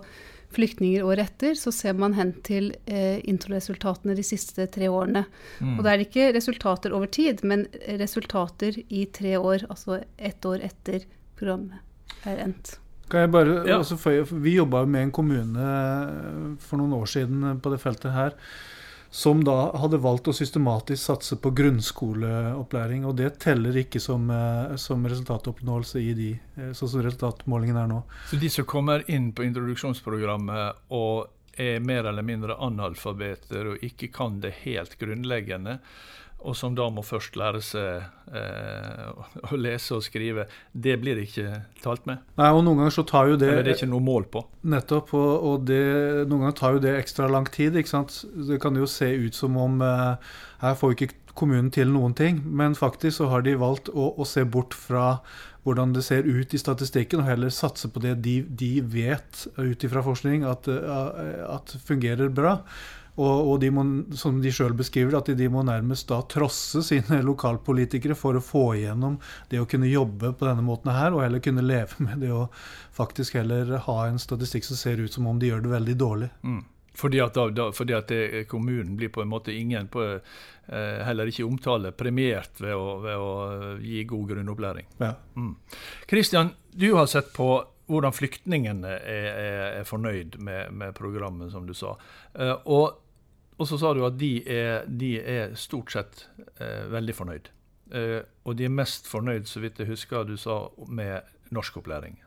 flyktninger 0.51 1.05
året 1.07 1.29
etter, 1.31 1.55
så 1.55 1.71
ser 1.73 1.95
man 1.97 2.15
hen 2.17 2.33
til 2.45 2.73
eh, 2.85 3.21
introresultatene 3.29 4.17
de 4.17 4.25
siste 4.25 4.67
tre 4.73 4.89
årene. 4.91 5.23
Mm. 5.63 5.77
Og 5.77 5.85
da 5.85 5.93
er 5.93 6.01
det 6.01 6.09
ikke 6.09 6.31
resultater 6.35 6.93
over 6.97 7.09
tid, 7.09 7.45
men 7.47 7.65
resultater 8.01 8.81
i 8.89 9.05
tre 9.15 9.37
år, 9.39 9.65
altså 9.71 10.01
ett 10.17 10.45
år 10.45 10.65
etter 10.67 11.07
programmet 11.39 12.27
er 12.27 12.43
endt. 12.43 12.75
Kan 13.11 13.25
jeg 13.25 13.31
bare, 13.33 13.55
ja. 13.67 13.79
altså, 13.81 13.97
vi 14.31 14.55
jobba 14.55 14.85
med 14.87 15.07
en 15.07 15.15
kommune 15.15 15.71
eh, 15.71 16.51
for 16.63 16.79
noen 16.79 16.95
år 17.01 17.09
siden 17.11 17.43
eh, 17.49 17.57
på 17.59 17.73
det 17.73 17.81
feltet 17.83 18.15
her. 18.15 18.37
Som 19.11 19.41
da 19.43 19.73
hadde 19.75 19.99
valgt 19.99 20.29
å 20.31 20.33
systematisk 20.35 21.03
satse 21.03 21.35
på 21.43 21.51
grunnskoleopplæring. 21.57 23.03
Og 23.09 23.17
det 23.19 23.33
teller 23.43 23.75
ikke 23.81 23.99
som, 23.99 24.29
eh, 24.31 24.77
som 24.79 25.03
resultatoppnåelse 25.03 25.99
i 25.99 26.13
de, 26.15 26.29
sånn 26.71 26.93
som 26.93 27.03
resultatmålingen 27.03 27.81
er 27.83 27.91
nå. 27.91 27.99
Så 28.31 28.39
de 28.39 28.53
som 28.53 28.69
kommer 28.69 29.03
inn 29.11 29.33
på 29.35 29.43
introduksjonsprogrammet 29.49 30.87
og 30.95 31.27
er 31.59 31.83
mer 31.83 32.07
eller 32.07 32.23
mindre 32.23 32.55
analfabeter 32.63 33.73
og 33.73 33.83
ikke 33.83 34.07
kan 34.15 34.39
det 34.39 34.53
helt 34.63 34.95
grunnleggende, 35.01 35.81
og 36.41 36.55
som 36.57 36.73
da 36.77 36.87
må 36.93 37.03
først 37.05 37.35
lære 37.39 37.61
seg 37.63 38.03
eh, 38.33 39.31
å 39.51 39.59
lese 39.59 39.95
og 39.97 40.05
skrive, 40.05 40.47
det 40.73 40.97
blir 41.01 41.21
ikke 41.21 41.61
talt 41.83 42.07
med? 42.09 42.23
Nei, 42.39 42.49
og 42.49 42.63
noen 42.65 42.81
ganger 42.81 42.95
så 42.95 43.05
tar 43.07 43.29
jo 43.31 43.39
det 43.39 43.51
Eller 43.51 43.67
det 43.67 43.75
er 43.75 43.79
ikke 43.81 43.91
noe 43.93 44.05
mål 44.05 44.27
på? 44.33 44.43
Nettopp, 44.73 45.13
og, 45.17 45.31
og 45.49 45.67
det, 45.69 45.81
noen 46.25 46.47
ganger 46.47 46.57
tar 46.57 46.77
jo 46.77 46.83
det 46.87 46.95
ekstra 46.97 47.29
lang 47.31 47.49
tid. 47.51 47.77
ikke 47.77 47.93
sant? 47.93 48.21
Det 48.49 48.61
kan 48.63 48.77
jo 48.77 48.89
se 48.89 49.11
ut 49.25 49.37
som 49.37 49.57
om 49.61 49.81
eh, 49.85 50.33
her 50.65 50.77
får 50.77 50.97
ikke 50.97 51.13
kommunen 51.37 51.71
til 51.71 51.91
noen 51.93 52.13
ting, 52.17 52.41
men 52.43 52.75
faktisk 52.75 53.21
så 53.21 53.29
har 53.31 53.45
de 53.45 53.55
valgt 53.59 53.91
å, 53.93 54.11
å 54.19 54.27
se 54.27 54.43
bort 54.43 54.75
fra 54.75 55.21
hvordan 55.65 55.93
det 55.93 56.03
ser 56.05 56.25
ut 56.25 56.53
i 56.53 56.59
statistikken, 56.59 57.21
og 57.21 57.29
heller 57.29 57.53
satse 57.53 57.89
på 57.93 58.01
det 58.01 58.15
de, 58.25 58.39
de 58.43 58.71
vet 58.81 59.45
ut 59.59 59.85
ifra 59.85 60.01
forskning 60.05 60.45
at, 60.49 60.69
eh, 60.71 61.43
at 61.45 61.75
fungerer 61.85 62.33
bra. 62.33 62.57
Og, 63.19 63.51
og 63.51 63.55
de 63.59 63.71
må, 63.75 63.83
som 64.15 64.37
de 64.43 64.51
sjøl 64.55 64.75
beskriver, 64.77 65.17
at 65.19 65.31
de 65.35 65.49
må 65.51 65.63
nærmest 65.67 66.07
da 66.11 66.21
trosse 66.31 66.83
sine 66.87 67.21
lokalpolitikere 67.29 68.15
for 68.17 68.39
å 68.39 68.43
få 68.43 68.65
igjennom 68.79 69.17
det 69.51 69.59
å 69.61 69.67
kunne 69.69 69.91
jobbe 69.91 70.33
på 70.37 70.47
denne 70.47 70.63
måten 70.65 70.93
her, 70.95 71.11
og 71.15 71.25
heller 71.25 71.43
kunne 71.43 71.65
leve 71.65 72.05
med 72.05 72.23
det 72.23 72.31
å 72.35 72.47
faktisk 72.95 73.39
heller 73.39 73.77
ha 73.87 73.97
en 74.07 74.21
statistikk 74.21 74.67
som 74.67 74.79
ser 74.79 75.03
ut 75.03 75.13
som 75.13 75.27
om 75.27 75.39
de 75.41 75.51
gjør 75.51 75.65
det 75.65 75.75
veldig 75.75 75.97
dårlig. 75.99 76.31
Mm. 76.43 76.61
Fordi 77.01 77.21
at, 77.23 77.37
da, 77.55 77.69
fordi 77.71 77.93
at 77.95 78.09
det, 78.11 78.47
kommunen 78.51 78.97
blir 78.99 79.11
på 79.15 79.23
en 79.23 79.29
måte 79.31 79.53
ingen 79.55 79.87
på, 79.91 80.03
eh, 80.11 81.03
heller 81.07 81.29
ikke 81.31 81.45
omtale 81.47 81.93
premiert 81.95 82.59
ved 82.59 82.75
å, 82.75 82.97
ved 83.03 83.15
å 83.15 83.29
gi 83.79 84.03
god 84.09 84.33
grunnopplæring. 84.33 84.89
Ja. 84.99 85.13
Kristian, 85.35 85.55
Christian, 86.11 86.51
du 86.75 86.89
har 86.97 87.07
sett 87.07 87.31
på 87.33 87.53
hvordan 87.91 88.15
flyktningene 88.15 88.95
er, 88.97 89.29
er, 89.29 89.63
er 89.81 89.87
fornøyd 89.87 90.39
med, 90.39 90.71
med, 90.71 90.93
programmet, 90.97 91.51
som 91.53 91.67
du 91.67 91.75
sa. 91.77 91.95
Eh, 92.33 92.53
og, 92.65 93.01
og, 93.57 93.65
så 93.67 93.79
sa 93.81 93.93
du 93.97 94.05
at 94.07 94.17
de 94.19 94.33
er, 94.47 94.87
de 94.87 95.13
er 95.19 95.55
stort 95.59 95.93
sett 95.93 96.25
eh, 96.57 96.87
veldig 96.91 97.17
fornøyd. 97.17 97.51
Eh, 97.91 98.19
og 98.47 98.57
de 98.57 98.67
er 98.67 98.73
mest 98.73 99.09
fornøyd, 99.11 99.47
så 99.51 99.63
vidt 99.63 99.81
jeg 99.83 99.91
husker 99.91 100.27
du 100.27 100.37
sa, 100.39 100.63
med 100.87 101.27
norskopplæring. 101.51 102.19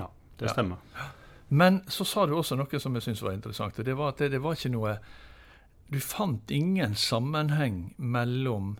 Ja, 0.00 0.08
det 0.40 0.54
stemmer. 0.54 0.82
Ja. 0.98 1.10
Men 1.52 1.82
så 1.92 2.04
sa 2.08 2.24
du 2.26 2.32
også 2.38 2.56
noe 2.56 2.80
som 2.80 2.94
jeg 2.96 3.04
syns 3.04 3.20
var 3.22 3.36
interessant. 3.36 3.78
og 3.78 3.84
Det 3.84 3.96
var 3.98 4.14
at 4.14 4.22
det, 4.22 4.30
det, 4.32 4.40
var 4.40 4.56
ikke 4.56 4.72
noe 4.72 4.96
Du 5.92 5.98
fant 6.00 6.50
ingen 6.50 6.94
sammenheng 6.96 7.92
mellom 8.00 8.78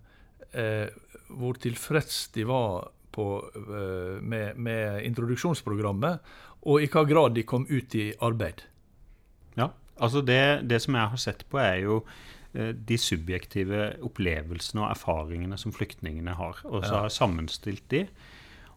eh, 0.56 0.88
hvor 1.28 1.60
tilfreds 1.60 2.30
de 2.32 2.46
var 2.48 2.88
på, 3.14 3.26
eh, 3.62 4.18
med, 4.20 4.58
med, 4.58 5.00
introduksjonsprogrammet, 5.08 6.34
og 6.68 6.82
i 6.82 6.90
hva 6.90 7.04
grad 7.08 7.34
de 7.36 7.46
kom 7.48 7.66
ut 7.70 7.94
i 7.98 8.12
arbeid. 8.22 8.64
Ja, 9.58 9.72
altså 9.98 10.22
det, 10.24 10.68
det 10.70 10.82
som 10.84 10.98
jeg 10.98 11.14
har 11.14 11.22
sett 11.22 11.46
på, 11.50 11.60
er 11.62 11.80
jo 11.82 12.02
eh, 12.54 12.70
de 12.72 12.98
subjektive 13.00 13.92
opplevelsene 14.04 14.84
og 14.84 14.92
erfaringene 14.92 15.58
som 15.60 15.74
flyktningene 15.74 16.36
har. 16.38 16.62
Og 16.70 16.84
så 16.84 16.94
har 16.96 17.10
jeg 17.10 17.18
sammenstilt 17.18 17.84
de. 17.92 18.06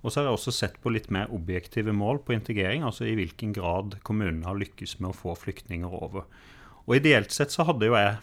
Og 0.06 0.12
så 0.12 0.20
har 0.20 0.28
jeg 0.28 0.38
også 0.38 0.54
sett 0.54 0.76
på 0.84 0.92
litt 0.94 1.08
mer 1.14 1.32
objektive 1.34 1.94
mål 1.96 2.22
på 2.26 2.36
integrering, 2.36 2.84
altså 2.86 3.08
i 3.10 3.16
hvilken 3.18 3.56
grad 3.58 3.98
kommunene 4.06 4.46
har 4.46 4.60
lykkes 4.60 5.00
med 5.00 5.10
å 5.10 5.18
få 5.18 5.34
flyktninger 5.42 5.90
over. 5.90 6.28
Og 6.86 7.00
ideelt 7.00 7.34
sett 7.34 7.54
så 7.54 7.66
hadde 7.66 7.90
jo 7.90 7.98
jeg 7.98 8.20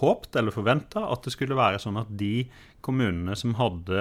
håpt 0.00 0.36
eller 0.36 0.54
forventa 0.54 1.04
at 1.10 1.26
det 1.26 1.32
skulle 1.34 1.58
være 1.58 1.80
sånn 1.82 1.98
at 2.00 2.10
de 2.18 2.46
kommunene 2.86 3.34
som 3.38 3.56
hadde 3.58 4.00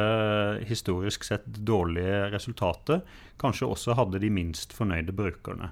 historisk 0.69 1.25
sett 1.25 1.47
dårlige 1.65 2.29
resultater, 2.33 3.01
kanskje 3.41 3.69
også 3.71 3.97
hadde 3.97 4.21
de 4.21 4.31
minst 4.33 4.75
fornøyde 4.77 5.15
brukerne. 5.15 5.71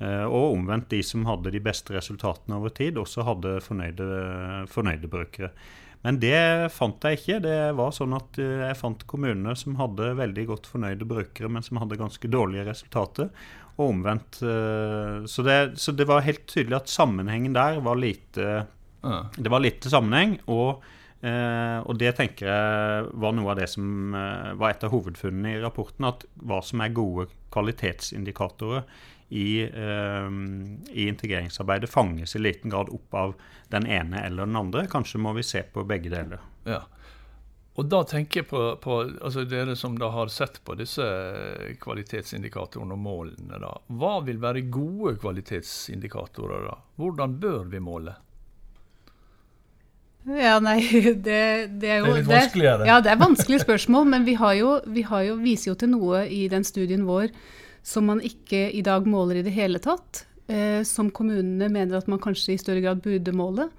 Eh, 0.00 0.24
og 0.24 0.56
omvendt 0.56 0.90
de 0.92 1.02
som 1.04 1.26
hadde 1.28 1.52
de 1.52 1.60
beste 1.64 1.94
resultatene 1.96 2.56
over 2.56 2.72
tid, 2.76 2.98
også 3.00 3.24
hadde 3.28 3.58
fornøyde, 3.64 4.10
fornøyde 4.72 5.10
brukere. 5.12 5.52
Men 6.00 6.16
det 6.20 6.72
fant 6.72 7.04
jeg 7.04 7.18
ikke. 7.18 7.40
Det 7.44 7.56
var 7.76 7.92
sånn 7.92 8.16
at 8.16 8.38
eh, 8.40 8.64
jeg 8.64 8.78
fant 8.80 9.04
kommuner 9.10 9.58
som 9.58 9.76
hadde 9.80 10.14
veldig 10.20 10.46
godt 10.48 10.70
fornøyde 10.72 11.08
brukere, 11.08 11.50
men 11.52 11.64
som 11.64 11.80
hadde 11.82 12.00
ganske 12.00 12.32
dårlige 12.32 12.64
resultater, 12.70 13.28
og 13.76 13.86
omvendt. 13.90 14.40
Eh, 14.40 15.26
så 15.28 15.44
det, 15.44 15.58
så 15.80 15.92
det 15.96 16.08
var 16.08 16.24
helt 16.24 16.46
tydelig 16.48 16.80
at 16.80 16.92
sammenhengen 16.92 17.56
der 17.56 17.82
var 17.84 18.00
lite 18.00 18.64
Det 19.00 19.52
var 19.52 19.62
lite 19.64 19.92
sammenheng. 19.92 20.38
og 20.46 20.82
Eh, 21.20 21.78
og 21.84 21.98
det 22.00 22.14
tenker 22.16 22.48
jeg 22.48 23.08
var 23.20 23.34
noe 23.36 23.52
av 23.52 23.58
det 23.60 23.66
som 23.68 24.14
eh, 24.16 24.52
var 24.56 24.72
et 24.72 24.84
av 24.86 24.92
hovedfunnene 24.94 25.56
i 25.56 25.62
rapporten. 25.62 26.06
At 26.08 26.24
hva 26.40 26.62
som 26.64 26.80
er 26.80 26.94
gode 26.96 27.28
kvalitetsindikatorer 27.52 28.86
i, 29.28 29.66
eh, 29.66 30.30
i, 30.94 31.08
integreringsarbeidet 31.10 31.90
fanges 31.92 32.36
i 32.36 32.40
liten 32.40 32.72
grad 32.72 32.92
opp 32.94 33.18
av 33.20 33.34
den 33.68 33.86
ene 33.86 34.24
eller 34.24 34.48
den 34.48 34.56
andre. 34.56 34.86
Kanskje 34.90 35.20
må 35.20 35.34
vi 35.36 35.44
se 35.46 35.62
på 35.74 35.84
begge 35.88 36.12
deler. 36.12 36.40
Ja. 36.64 36.80
Og 37.78 37.86
da 37.88 38.00
tenker 38.04 38.40
jeg 38.40 38.48
på, 38.50 38.62
på 38.82 38.96
altså 39.04 39.44
dere 39.48 39.76
som 39.78 39.94
da 40.00 40.08
har 40.12 40.32
sett 40.32 40.58
på 40.66 40.74
disse 40.76 41.04
kvalitetsindikatorene 41.80 42.96
og 42.96 43.04
målene. 43.04 43.60
da. 43.60 43.76
Hva 44.00 44.16
vil 44.24 44.40
være 44.42 44.64
gode 44.72 45.14
kvalitetsindikatorer? 45.20 46.66
da? 46.66 46.80
Hvordan 47.00 47.38
bør 47.40 47.70
vi 47.70 47.84
måle? 47.84 48.16
Ja, 50.28 50.58
nei, 50.60 50.80
det, 51.26 51.40
det 51.80 51.88
er 51.88 52.02
jo 52.02 52.10
Det 52.10 52.12
er 52.12 52.18
litt 52.18 52.28
vanskeligere. 52.28 52.82
Det, 52.82 52.90
ja, 52.90 52.98
det 53.04 53.12
er 53.14 53.22
vanskelige 53.22 53.64
spørsmål, 53.64 54.10
men 54.12 54.26
vi, 54.28 54.36
har 54.40 54.58
jo, 54.58 54.74
vi 54.92 55.04
har 55.08 55.24
jo, 55.28 55.38
viser 55.40 55.72
jo 55.72 55.78
til 55.80 55.92
noe 55.94 56.26
i 56.28 56.44
den 56.52 56.66
studien 56.66 57.06
vår 57.08 57.32
som 57.86 58.04
man 58.10 58.20
ikke 58.20 58.66
i 58.76 58.82
dag 58.84 59.06
måler 59.08 59.40
i 59.40 59.46
det 59.46 59.54
hele 59.54 59.80
tatt, 59.80 60.26
eh, 60.52 60.82
som 60.84 61.08
kommunene 61.14 61.70
mener 61.72 61.96
at 61.96 62.10
man 62.12 62.20
kanskje 62.20 62.54
i 62.54 62.60
større 62.60 62.82
grad 62.84 63.00
burde 63.04 63.32
måle. 63.32 63.70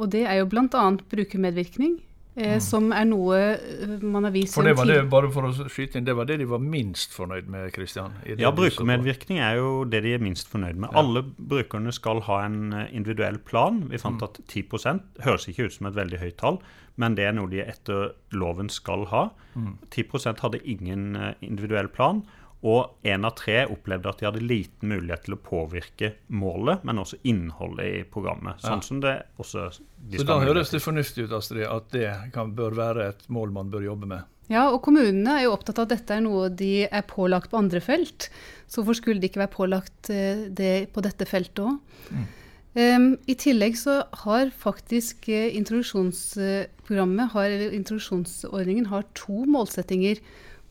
Og 0.00 0.10
det 0.12 0.26
er 0.28 0.40
jo 0.40 0.48
bl.a. 0.52 0.84
brukermedvirkning, 1.12 1.98
eh, 2.36 2.56
mm. 2.56 2.62
som 2.64 2.90
er 2.94 3.06
noe 3.08 3.38
eh, 3.54 3.94
man 4.02 4.26
har 4.26 4.34
vist 4.34 4.56
For 4.56 4.66
det 4.66 4.76
var 4.78 4.88
det, 4.88 4.98
bare 5.12 5.30
for 5.34 5.48
å 5.48 5.68
skyte 5.72 5.98
inn, 5.98 6.06
det 6.06 6.16
var 6.18 6.28
det 6.28 6.40
de 6.42 6.48
var 6.50 6.62
minst 6.62 7.14
fornøyd 7.16 7.50
med, 7.50 7.70
Christian? 7.74 8.16
Ja, 8.40 8.52
brukermedvirkning 8.54 9.40
er 9.44 9.60
jo 9.60 9.72
det 9.88 10.02
de 10.06 10.14
er 10.16 10.22
minst 10.22 10.50
fornøyd 10.50 10.80
med. 10.80 10.90
Ja. 10.92 11.02
Alle 11.02 11.24
brukerne 11.24 11.94
skal 11.96 12.24
ha 12.28 12.42
en 12.46 12.72
eh, 12.72 12.88
individuell 12.96 13.40
plan. 13.42 13.84
Vi 13.90 14.00
fant 14.02 14.20
mm. 14.20 14.28
at 14.28 14.42
10% 14.46 15.24
høres 15.26 15.48
ikke 15.50 15.68
ut 15.68 15.78
som 15.78 15.90
et 15.90 15.98
veldig 15.98 16.22
høyt 16.22 16.38
tall, 16.42 16.60
men 17.00 17.16
det 17.16 17.28
er 17.28 17.36
noe 17.36 17.50
de 17.50 17.62
etter 17.64 18.12
loven 18.36 18.68
skal 18.72 19.06
ha. 19.12 19.28
Mm. 19.54 19.78
10 19.90 20.42
hadde 20.42 20.62
ingen 20.68 21.16
individuell 21.40 21.88
plan. 21.88 22.24
Og 22.60 23.06
én 23.08 23.24
av 23.24 23.32
tre 23.38 23.62
opplevde 23.72 24.10
at 24.10 24.20
de 24.20 24.26
hadde 24.28 24.42
liten 24.44 24.90
mulighet 24.92 25.22
til 25.24 25.36
å 25.36 25.40
påvirke 25.40 26.10
målet, 26.28 26.82
men 26.84 27.00
også 27.00 27.16
innholdet 27.30 27.86
i 27.88 28.02
programmet. 28.04 28.60
Sånn 28.60 28.82
ja. 28.82 28.84
som 28.84 28.98
det 29.00 29.14
også 29.40 29.70
de 30.10 30.20
Så 30.20 30.26
da 30.28 30.36
høres 30.42 30.72
det 30.74 30.82
fornuftig 30.84 31.24
ut, 31.24 31.36
Astrid, 31.38 31.64
at 31.64 31.88
det 31.94 32.10
kan, 32.34 32.52
bør 32.56 32.76
være 32.76 33.08
et 33.14 33.24
mål 33.32 33.54
man 33.56 33.72
bør 33.72 33.86
jobbe 33.88 34.10
med? 34.12 34.28
Ja, 34.50 34.66
og 34.74 34.82
kommunene 34.82 35.38
er 35.38 35.46
jo 35.46 35.54
opptatt 35.54 35.78
av 35.78 35.86
at 35.86 35.94
dette 35.94 36.16
er 36.16 36.24
noe 36.24 36.50
de 36.52 36.84
er 36.84 37.06
pålagt 37.08 37.52
på 37.52 37.60
andre 37.60 37.80
felt. 37.84 38.28
Så 38.66 38.82
hvorfor 38.82 38.98
skulle 38.98 39.22
de 39.22 39.30
ikke 39.30 39.44
være 39.44 39.54
pålagt 39.54 40.10
eh, 40.12 40.44
det 40.50 40.90
på 40.92 41.04
dette 41.06 41.28
feltet 41.30 41.62
òg? 41.64 41.78
Mm. 42.10 42.28
Um, 42.70 43.06
I 43.26 43.34
tillegg 43.34 43.74
så 43.78 43.96
har 44.22 44.52
faktisk 44.54 45.26
uh, 45.26 45.48
introduksjonsprogrammet, 45.58 47.32
har, 47.32 47.48
eller 47.50 47.72
introduksjonsordningen, 47.74 48.86
har 48.92 49.08
to 49.18 49.42
målsettinger 49.50 50.20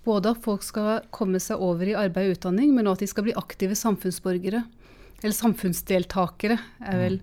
både 0.10 0.34
at 0.34 0.44
folk 0.44 0.66
skal 0.66 1.06
komme 1.16 1.42
seg 1.44 1.62
over 1.62 1.88
i 1.88 1.96
arbeid 1.98 2.32
og 2.32 2.38
utdanning, 2.39 2.74
men 2.75 2.89
også 2.89 3.04
at 3.04 3.06
de 3.06 3.13
skal 3.13 3.28
bli 3.30 3.38
aktive 3.39 3.78
samfunnsborgere. 3.78 4.66
Eller 5.22 5.36
samfunnsdeltakere, 5.36 6.60
er 6.88 7.00
vel. 7.00 7.18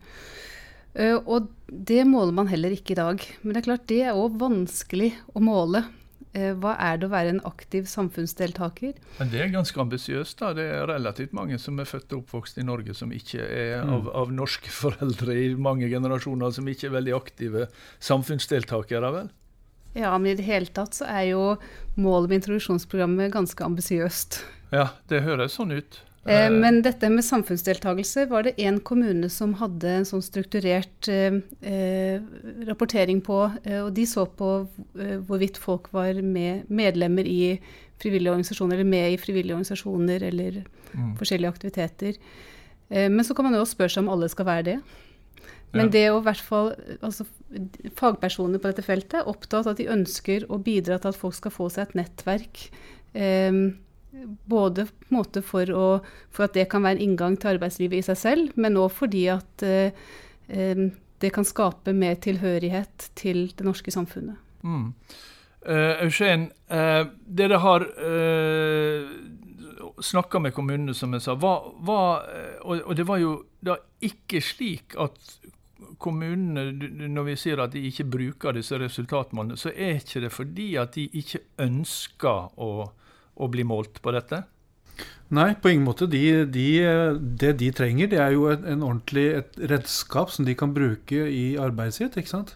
Mm. 0.96 1.22
og 1.24 1.48
det 1.68 2.02
måler 2.08 2.32
man 2.36 2.48
heller 2.48 2.72
ikke 2.72 2.94
i 2.94 2.98
dag. 2.98 3.22
Men 3.42 3.52
det 3.52 3.62
er 3.62 3.68
klart, 3.70 3.86
det 3.88 4.02
er 4.04 4.18
òg 4.18 4.36
vanskelig 4.40 5.14
å 5.34 5.42
måle. 5.44 5.84
Uh, 6.36 6.52
hva 6.60 6.74
er 6.84 6.98
det 7.00 7.08
å 7.08 7.12
være 7.12 7.32
en 7.32 7.42
aktiv 7.48 7.86
samfunnsdeltaker? 7.88 8.98
Men 9.16 9.30
det 9.32 9.40
er 9.40 9.52
ganske 9.54 9.80
ambisiøst. 9.80 10.38
da. 10.42 10.52
Det 10.56 10.66
er 10.74 10.88
relativt 10.90 11.32
mange 11.36 11.56
som 11.62 11.80
er 11.80 11.88
født 11.88 12.12
og 12.12 12.24
oppvokst 12.24 12.60
i 12.60 12.66
Norge 12.66 12.96
som 12.96 13.12
ikke 13.14 13.40
er 13.40 13.80
mm. 13.80 13.94
av, 13.96 14.10
av, 14.24 14.34
norske 14.36 14.72
foreldre 14.82 15.36
i 15.40 15.48
mange 15.56 15.88
generasjoner, 15.92 16.52
som 16.52 16.68
ikke 16.68 16.90
er 16.90 16.96
veldig 16.98 17.16
aktive 17.16 17.66
samfunnsdeltakere, 18.04 19.12
vel? 19.16 19.32
Ja, 19.96 20.12
men 20.18 20.32
i 20.32 20.36
det 20.38 20.46
hele 20.46 20.68
tatt 20.76 20.98
så 20.98 21.06
er 21.08 21.30
jo 21.30 21.44
målet 21.96 22.30
med 22.30 22.42
introduksjonsprogrammet 22.42 23.32
ganske 23.32 23.64
ambisiøst. 23.64 24.42
Ja, 24.74 24.90
det 25.08 25.22
høres 25.24 25.56
sånn 25.56 25.72
ut. 25.72 26.02
Eh, 26.26 26.50
men 26.50 26.80
dette 26.82 27.08
med 27.12 27.24
samfunnsdeltakelse 27.24 28.24
var 28.30 28.46
det 28.46 28.56
én 28.58 28.80
kommune 28.82 29.28
som 29.30 29.52
hadde 29.60 29.92
en 30.00 30.06
sånn 30.08 30.24
strukturert 30.26 31.08
eh, 31.12 31.38
eh, 31.62 32.24
rapportering 32.66 33.20
på. 33.24 33.44
Eh, 33.62 33.84
og 33.84 33.92
de 33.94 34.06
så 34.10 34.26
på 34.26 34.50
eh, 34.98 35.16
hvorvidt 35.28 35.60
folk 35.62 35.92
var 35.94 36.18
med, 36.22 36.66
medlemmer 36.66 37.28
i 37.30 37.56
frivillige 38.02 38.34
organisasjoner, 38.34 38.80
eller 38.80 38.90
med 38.90 39.14
i 39.14 39.20
frivillige 39.22 39.54
organisasjoner 39.54 40.26
eller 40.32 40.60
mm. 40.92 41.14
forskjellige 41.20 41.54
aktiviteter. 41.54 42.18
Eh, 42.90 43.06
men 43.06 43.24
så 43.24 43.36
kan 43.36 43.46
man 43.46 43.56
jo 43.60 43.64
spørre 43.68 43.94
seg 43.94 44.04
om 44.04 44.12
alle 44.16 44.30
skal 44.32 44.50
være 44.50 44.68
det. 44.72 44.78
Men 45.76 45.90
det 45.92 46.06
å 46.10 46.20
i 46.20 46.24
hvert 46.24 46.42
fall 46.42 46.70
altså, 47.04 47.26
Fagpersoner 47.96 48.60
på 48.60 48.70
dette 48.72 48.84
feltet 48.84 49.20
er 49.20 49.30
opptatt 49.30 49.66
av 49.66 49.74
at 49.74 49.80
de 49.80 49.90
ønsker 49.92 50.48
å 50.50 50.58
bidra 50.58 50.98
til 50.98 51.12
at 51.12 51.18
folk 51.18 51.36
skal 51.38 51.54
få 51.54 51.68
seg 51.72 51.86
et 51.86 51.98
nettverk. 52.02 52.66
Eh, 53.14 53.60
både 54.48 54.86
på 54.88 55.08
en 55.10 55.18
måte 55.18 55.42
for, 55.44 55.70
å, 55.70 55.86
for, 56.30 56.46
at 56.46 56.56
det 56.56 56.68
kan 56.72 56.84
være 56.84 56.98
en 56.98 57.08
inngang 57.10 57.36
til 57.38 57.54
arbeidslivet 57.54 58.00
i 58.00 58.06
seg 58.06 58.20
selv, 58.20 58.56
men 58.60 58.78
òg 58.80 58.90
fordi 58.96 59.26
at 59.34 59.66
eh, 59.66 59.92
det 61.18 61.32
kan 61.34 61.46
skape 61.48 61.94
mer 61.96 62.18
tilhørighet 62.20 63.10
til 63.18 63.46
det 63.56 63.64
norske 63.66 63.92
samfunnet. 63.94 64.36
Mm. 64.62 64.92
Uh, 65.66 66.04
Eugen, 66.04 66.50
uh, 66.70 67.08
dere 67.26 67.58
har 67.58 67.82
uh, 67.82 69.06
snakka 69.98 70.38
med 70.38 70.54
kommunene, 70.54 70.94
som 70.94 71.14
jeg 71.16 71.24
sa. 71.24 71.34
Hva, 71.40 71.56
hva, 71.82 72.00
og, 72.62 72.82
og, 72.84 72.92
det 72.98 73.06
var 73.08 73.18
jo 73.22 73.38
da 73.64 73.78
ikke 74.04 74.42
slik 74.44 74.94
at 75.00 75.16
kommunene, 76.02 76.68
når 77.08 77.30
vi 77.30 77.36
sier 77.40 77.62
at 77.62 77.72
de 77.74 77.82
ikke 77.88 78.08
bruker 78.16 78.56
disse 78.56 78.78
resultatmålene, 78.80 79.58
så 79.60 79.72
er 79.72 80.00
ikke 80.00 80.22
det 80.26 80.32
fordi 80.34 80.74
at 80.80 80.96
de 80.96 81.06
ikke 81.20 81.42
ønsker 81.64 82.52
å, 82.60 82.70
å 83.36 83.48
bli 83.52 83.64
målt 83.66 84.02
på 84.04 84.14
dette? 84.16 84.42
Nei, 85.34 85.50
på 85.58 85.72
ingen 85.72 85.86
måte. 85.86 86.06
De, 86.06 86.22
de, 86.46 86.66
det 87.18 87.56
de 87.60 87.72
trenger, 87.74 88.10
det 88.12 88.20
er 88.22 88.36
jo 88.36 88.46
en, 88.52 88.62
en 88.76 88.84
ordentlig 88.86 89.26
et 89.40 89.58
redskap 89.72 90.30
som 90.30 90.46
de 90.46 90.54
kan 90.58 90.74
bruke 90.74 91.26
i 91.26 91.56
arbeidet 91.58 91.98
sitt. 91.98 92.18
ikke 92.20 92.30
sant? 92.30 92.54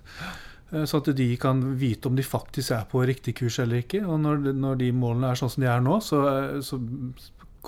Eh, 0.70 0.84
så 0.86 1.00
at 1.00 1.10
de 1.18 1.28
kan 1.40 1.62
vite 1.80 2.08
om 2.08 2.16
de 2.16 2.26
faktisk 2.26 2.76
er 2.76 2.86
på 2.90 3.02
riktig 3.06 3.34
kurs 3.40 3.58
eller 3.62 3.82
ikke. 3.82 4.04
Og 4.06 4.20
når, 4.22 4.52
når 4.54 4.80
de 4.84 4.92
målene 4.94 5.32
er 5.32 5.40
sånn 5.40 5.52
som 5.52 5.66
de 5.66 5.70
er 5.72 5.82
nå, 5.82 5.98
så, 6.04 6.22
så 6.62 6.78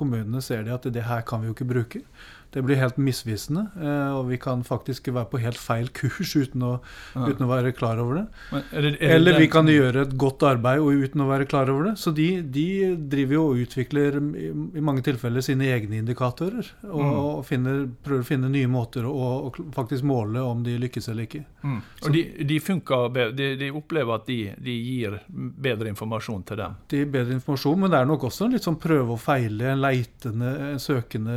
kommunene 0.03 0.43
ser 0.45 0.67
de 0.67 0.75
at 0.75 0.87
det 0.93 1.09
her 1.09 1.25
kan 1.27 1.43
vi 1.43 1.51
jo 1.51 1.57
ikke 1.57 1.71
bruke. 1.73 2.05
Det 2.53 2.61
blir 2.61 2.77
helt 2.77 2.99
misvisende, 3.01 3.63
eh, 3.81 4.11
og 4.13 4.27
vi 4.29 4.37
kan 4.41 4.61
faktisk 4.65 5.09
være 5.09 5.31
på 5.31 5.41
helt 5.41 5.57
feil 5.57 5.87
kurs 5.97 6.35
uten 6.37 6.65
å, 6.67 6.73
ja. 7.15 7.25
uten 7.31 7.47
å 7.47 7.49
være 7.49 7.73
klar 7.73 8.01
over 8.03 8.19
det. 8.19 8.25
Er 8.53 8.59
det, 8.61 8.75
er 8.75 8.85
det 8.91 9.13
Eller 9.15 9.39
vi 9.41 9.47
kan 9.53 9.71
gjøre 9.73 10.05
et 10.05 10.13
godt 10.21 10.45
arbeid 10.45 10.85
uten 10.85 11.25
å 11.25 11.29
være 11.31 11.47
klar 11.49 11.73
over 11.73 11.89
det. 11.89 11.95
Så 12.03 12.13
de, 12.13 12.27
de 12.45 12.67
driver 13.09 13.39
jo 13.39 13.45
og 13.49 13.63
utvikler 13.65 14.19
i, 14.21 14.51
i, 14.53 14.83
mange 14.85 15.05
tilfeller 15.07 15.45
sine 15.45 15.71
egne 15.73 16.03
indikatorer. 16.03 16.69
Og, 16.91 17.01
mm. 17.01 17.15
og 17.23 17.41
finner, 17.49 17.87
prøver 18.05 18.27
å 18.27 18.29
finne 18.35 18.53
nye 18.53 18.69
måter 18.69 19.09
å, 19.09 19.31
å, 19.49 19.55
faktisk 19.73 20.05
måle 20.13 20.45
om 20.45 20.61
de 20.67 20.77
lykkes 20.83 21.09
eller 21.09 21.31
ikke. 21.31 21.47
Mm. 21.65 21.81
Og 22.03 22.19
de, 22.19 22.27
de, 22.53 22.61
funker, 22.61 23.09
de, 23.33 23.49
de, 23.63 23.73
opplever 23.81 24.21
at 24.21 24.29
de, 24.29 24.77
gir 24.77 25.17
bedre 25.33 25.89
informasjon 25.95 26.45
til 26.53 26.61
dem? 26.61 26.77
De 26.93 27.01
gir 27.01 27.11
bedre 27.17 27.39
informasjon, 27.39 27.81
men 27.81 27.97
det 27.97 28.03
er 28.03 28.13
nok 28.13 28.29
også 28.29 28.51
en 28.51 28.59
litt 28.59 28.69
sånn 28.69 28.81
prøve 28.83 29.17
og 29.17 29.25
feile, 29.25 29.73
en 29.73 29.81
leitende, 29.93 30.51
en 30.73 30.81
søkende 30.83 31.37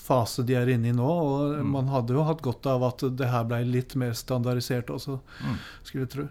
fase 0.00 0.44
de 0.46 0.56
er 0.58 0.72
inne 0.74 0.90
i 0.90 0.96
nå. 0.96 1.06
Og 1.06 1.58
mm. 1.60 1.72
man 1.76 1.92
hadde 1.92 2.16
jo 2.16 2.24
hatt 2.26 2.42
godt 2.44 2.66
av 2.70 2.86
at 2.88 3.04
det 3.18 3.30
her 3.30 3.46
ble 3.48 3.62
litt 3.68 3.94
mer 4.00 4.16
standardisert 4.18 4.92
også, 4.94 5.20
mm. 5.20 5.60
skulle 5.84 6.06
jeg 6.06 6.14
tro. 6.16 6.28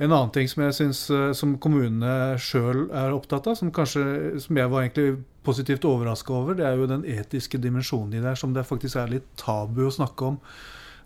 En 0.00 0.14
annen 0.14 0.30
ting 0.32 0.48
som 0.48 0.62
jeg 0.64 0.76
synes, 0.78 1.02
eh, 1.12 1.30
som 1.36 1.58
kommunene 1.60 2.38
sjøl 2.40 2.86
er 2.88 3.12
opptatt 3.12 3.50
av, 3.50 3.58
som, 3.58 3.72
kanskje, 3.74 4.40
som 4.40 4.56
jeg 4.56 4.72
var 4.72 4.86
egentlig 4.86 5.18
positivt 5.44 5.84
overraska 5.88 6.32
over, 6.36 6.56
det 6.56 6.64
er 6.64 6.80
jo 6.80 6.88
den 6.88 7.04
etiske 7.04 7.60
dimensjonen 7.60 8.14
i 8.14 8.22
det 8.22 8.30
her, 8.30 8.40
som 8.40 8.54
det 8.56 8.64
faktisk 8.68 8.96
er 8.96 9.12
litt 9.12 9.28
tabu 9.40 9.84
å 9.84 9.92
snakke 9.92 10.32
om. 10.32 10.38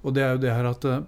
Og 0.04 0.14
det 0.14 0.22
er 0.22 0.36
jo 0.36 0.42
det 0.44 0.54
her 0.54 0.70
at 0.70 0.86
eh, 0.86 1.02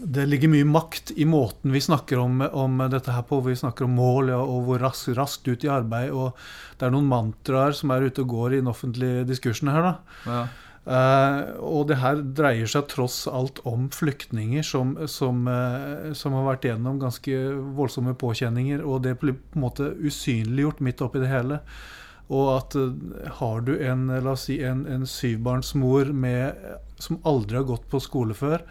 det 0.00 0.24
ligger 0.26 0.50
mye 0.52 0.64
makt 0.64 1.12
i 1.20 1.24
måten 1.28 1.72
vi 1.74 1.80
snakker 1.80 2.18
om, 2.18 2.40
om 2.40 2.80
dette 2.92 3.12
her 3.12 3.24
på. 3.28 3.40
Vi 3.44 3.56
snakker 3.56 3.84
om 3.84 3.98
mål 3.98 4.32
ja, 4.32 4.40
og 4.40 4.64
hvor 4.66 4.80
raskt, 4.82 5.12
raskt 5.18 5.48
ut 5.50 5.64
i 5.66 5.70
arbeid. 5.72 6.14
Og 6.16 6.32
det 6.80 6.88
er 6.88 6.94
noen 6.94 7.10
mantraer 7.10 7.76
som 7.76 7.92
er 7.92 8.08
ute 8.08 8.24
og 8.24 8.32
går 8.32 8.56
i 8.56 8.60
den 8.62 8.72
offentlige 8.72 9.26
diskursen 9.28 9.72
her. 9.72 9.90
da. 9.90 9.94
Ja. 10.26 10.42
Uh, 10.80 11.60
og 11.60 11.90
det 11.90 11.98
her 12.00 12.22
dreier 12.34 12.68
seg 12.70 12.86
tross 12.88 13.26
alt 13.28 13.60
om 13.68 13.90
flyktninger 13.92 14.64
som, 14.64 14.94
som, 15.12 15.44
uh, 15.44 16.10
som, 16.16 16.34
har 16.38 16.46
vært 16.46 16.64
gjennom 16.70 16.96
ganske 17.02 17.40
voldsomme 17.76 18.16
påkjenninger. 18.18 18.80
Og 18.82 19.04
det 19.04 19.18
blir 19.20 19.36
på 19.36 19.60
en 19.60 19.66
måte 19.66 19.90
usynliggjort 20.00 20.80
midt 20.84 21.04
oppi 21.04 21.22
det 21.22 21.30
hele. 21.30 21.60
Og 22.32 22.54
at 22.56 22.78
uh, 22.80 22.94
har 23.42 23.66
du 23.68 23.74
en, 23.76 24.08
la 24.08 24.32
oss 24.32 24.48
si, 24.48 24.62
en, 24.64 24.86
en 24.88 25.04
syvbarnsmor 25.06 26.14
med, 26.16 26.64
som 26.98 27.20
aldri 27.28 27.60
har 27.60 27.68
gått 27.68 27.86
på 27.92 28.00
skole 28.00 28.36
før, 28.38 28.64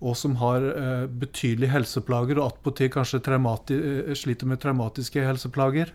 og 0.00 0.16
som 0.16 0.38
har 0.40 0.64
eh, 0.70 1.06
betydelige 1.22 1.74
helseplager, 1.74 2.40
og 2.40 2.54
attpåtil 2.54 2.90
kanskje 2.92 3.20
eh, 3.20 4.14
sliter 4.16 4.48
med 4.48 4.60
traumatiske 4.60 5.24
helseplager. 5.24 5.92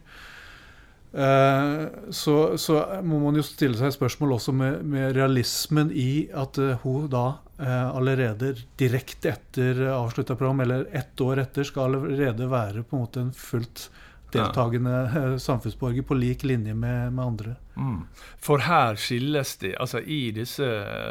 Eh, 1.15 1.87
så, 2.09 2.57
så, 2.57 2.77
må 3.03 3.21
man 3.23 3.37
jo 3.39 3.43
stille 3.45 3.77
seg 3.79 3.93
spørsmål 3.95 4.35
også 4.35 4.51
med, 4.51 4.81
med 4.83 5.13
realismen 5.15 5.93
i 5.95 6.27
at 6.35 6.59
eh, 6.59 6.75
hun 6.83 7.07
da 7.07 7.37
eh, 7.55 7.85
allerede 7.95 8.51
direkte 8.75 9.31
etter 9.31 9.79
avslutta 9.93 10.35
program, 10.35 10.65
eller 10.65 10.89
ett 10.91 11.21
år 11.23 11.45
etter, 11.45 11.63
skal 11.63 11.95
allerede 11.95 12.49
være 12.51 12.83
på 12.83 12.97
en 12.97 13.05
måte 13.05 13.23
en 13.23 13.31
fullt 13.31 13.87
deltakende 14.35 14.95
ja. 15.13 15.39
samfunnsborger 15.39 16.05
på 16.07 16.17
lik 16.17 16.43
linje 16.43 16.73
med, 16.73 17.13
med 17.13 17.25
andre. 17.25 17.55
Mm. 17.75 18.01
For 18.41 18.63
her 18.65 18.95
skilles 18.95 19.55
det, 19.61 19.75
altså 19.81 19.99
i 19.99 20.31
disse 20.35 20.67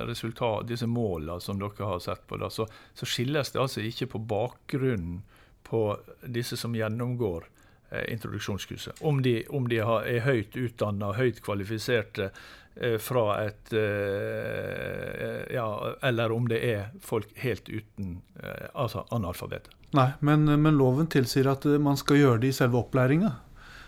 resultat, 0.09 0.69
disse 0.69 0.87
målene 0.87 1.41
som 1.41 1.61
dere 1.61 1.89
har 1.89 2.03
sett 2.05 2.27
på, 2.29 2.39
da, 2.41 2.51
så, 2.51 2.67
så, 2.95 3.09
skilles 3.09 3.53
det 3.53 3.61
altså 3.61 3.85
ikke 3.85 4.13
på 4.15 4.23
bakgrunnen 4.35 5.23
på 5.65 5.87
disse 6.27 6.57
som 6.61 6.75
gjennomgår 6.77 7.47
eh, 7.91 8.13
introduksjonskurset. 8.13 9.01
Om 9.01 9.23
de, 9.23 9.39
om 9.49 9.69
de 9.69 9.81
har, 9.81 10.05
er 10.09 10.27
høyt 10.29 10.57
utdanna, 10.57 11.15
høyt 11.17 11.41
kvalifiserte 11.45 12.31
eh, 12.31 12.45
fra 12.99 13.25
et 13.45 13.73
eh, 13.73 15.55
Ja, 15.55 15.95
eller 16.03 16.33
om 16.35 16.49
det 16.51 16.59
er 16.67 16.89
folk 17.03 17.31
helt 17.39 17.69
uten 17.71 18.17
eh, 18.43 18.67
Altså 18.75 19.05
analfabeter. 19.15 19.73
Nei, 19.95 20.09
men, 20.27 20.49
men, 20.49 20.75
loven 20.79 21.07
tilsier 21.11 21.47
at 21.53 21.67
eh, 21.71 21.79
man 21.79 21.99
skal 22.01 22.19
gjøre 22.19 22.41
det 22.43 22.51
i 22.51 22.57
selve 22.57 22.81
opplæringa. 22.81 23.31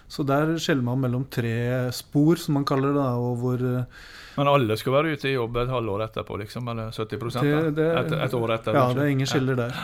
Så 0.07 0.22
der 0.22 0.53
skjeller 0.62 0.87
man 0.87 1.01
mellom 1.03 1.25
tre 1.35 1.90
spor, 1.94 2.38
som 2.38 2.61
man 2.61 2.66
kaller 2.68 2.94
det. 2.94 3.03
og 3.18 3.40
hvor... 3.42 3.59
Eh, 3.59 4.07
men 4.37 4.51
alle 4.53 4.77
skal 4.79 4.94
være 4.94 5.16
ute 5.16 5.33
i 5.33 5.35
jobb 5.35 5.59
et 5.64 5.72
halvår 5.72 6.07
etterpå, 6.07 6.38
liksom? 6.44 6.68
Eller 6.70 6.94
70 6.94 7.40
det, 7.40 7.55
det, 7.81 7.87
et, 7.90 8.16
et, 8.29 8.35
år 8.38 8.55
etter? 8.55 8.79
Ja, 8.79 8.87
det 8.94 9.03
er 9.03 9.14
ingen 9.16 9.31
skiller 9.31 9.59
der. 9.59 9.81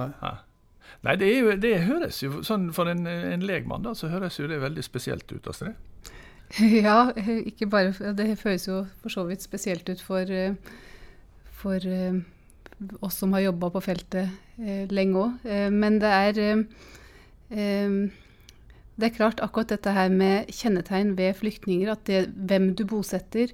Nei. 0.00 0.10
Nei, 1.04 1.16
det, 1.20 1.28
jo, 1.34 1.52
det, 1.60 1.74
høres 1.86 2.18
jo 2.20 2.42
sånn 2.44 2.66
For 2.74 2.88
en, 2.90 3.06
en 3.06 3.44
legmann 3.46 3.84
da, 3.84 3.92
så 3.96 4.10
høres 4.12 4.36
jo 4.40 4.48
det 4.50 4.58
veldig 4.60 4.82
spesielt 4.84 5.28
ut, 5.32 5.48
Astrid? 5.52 5.76
Ja, 6.86 7.10
ikke 7.16 7.66
bare 7.66 8.12
Det 8.16 8.38
føles 8.38 8.68
jo 8.68 8.84
for 9.02 9.12
så 9.12 9.24
vidt 9.26 9.42
spesielt 9.42 9.88
ut 9.88 10.00
for, 10.02 10.30
eh, 10.30 10.54
for 11.50 11.80
oss 13.02 13.18
som 13.18 13.32
har 13.32 13.46
jobba 13.48 13.70
på 13.74 13.82
feltet 13.84 14.30
eh, 14.60 14.86
lenge 14.92 15.18
òg. 15.24 15.48
Eh, 15.48 15.70
men 15.72 15.98
det 16.02 16.12
er 16.12 16.40
eh, 16.44 16.62
eh, 17.50 17.98
det 18.96 19.10
er 19.10 19.16
klart 19.16 19.42
akkurat 19.44 19.74
dette 19.74 19.92
her 19.92 20.08
med 20.08 20.48
kjennetegn 20.48 21.16
ved 21.18 21.34
flyktninger, 21.36 21.90
at 21.92 22.06
det, 22.08 22.22
hvem 22.48 22.70
du 22.76 22.86
bosetter, 22.88 23.50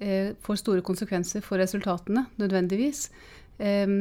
eh, 0.00 0.30
får 0.40 0.62
store 0.62 0.84
konsekvenser 0.84 1.44
for 1.44 1.60
resultatene, 1.60 2.26
nødvendigvis. 2.40 3.10
Eh, 3.58 3.94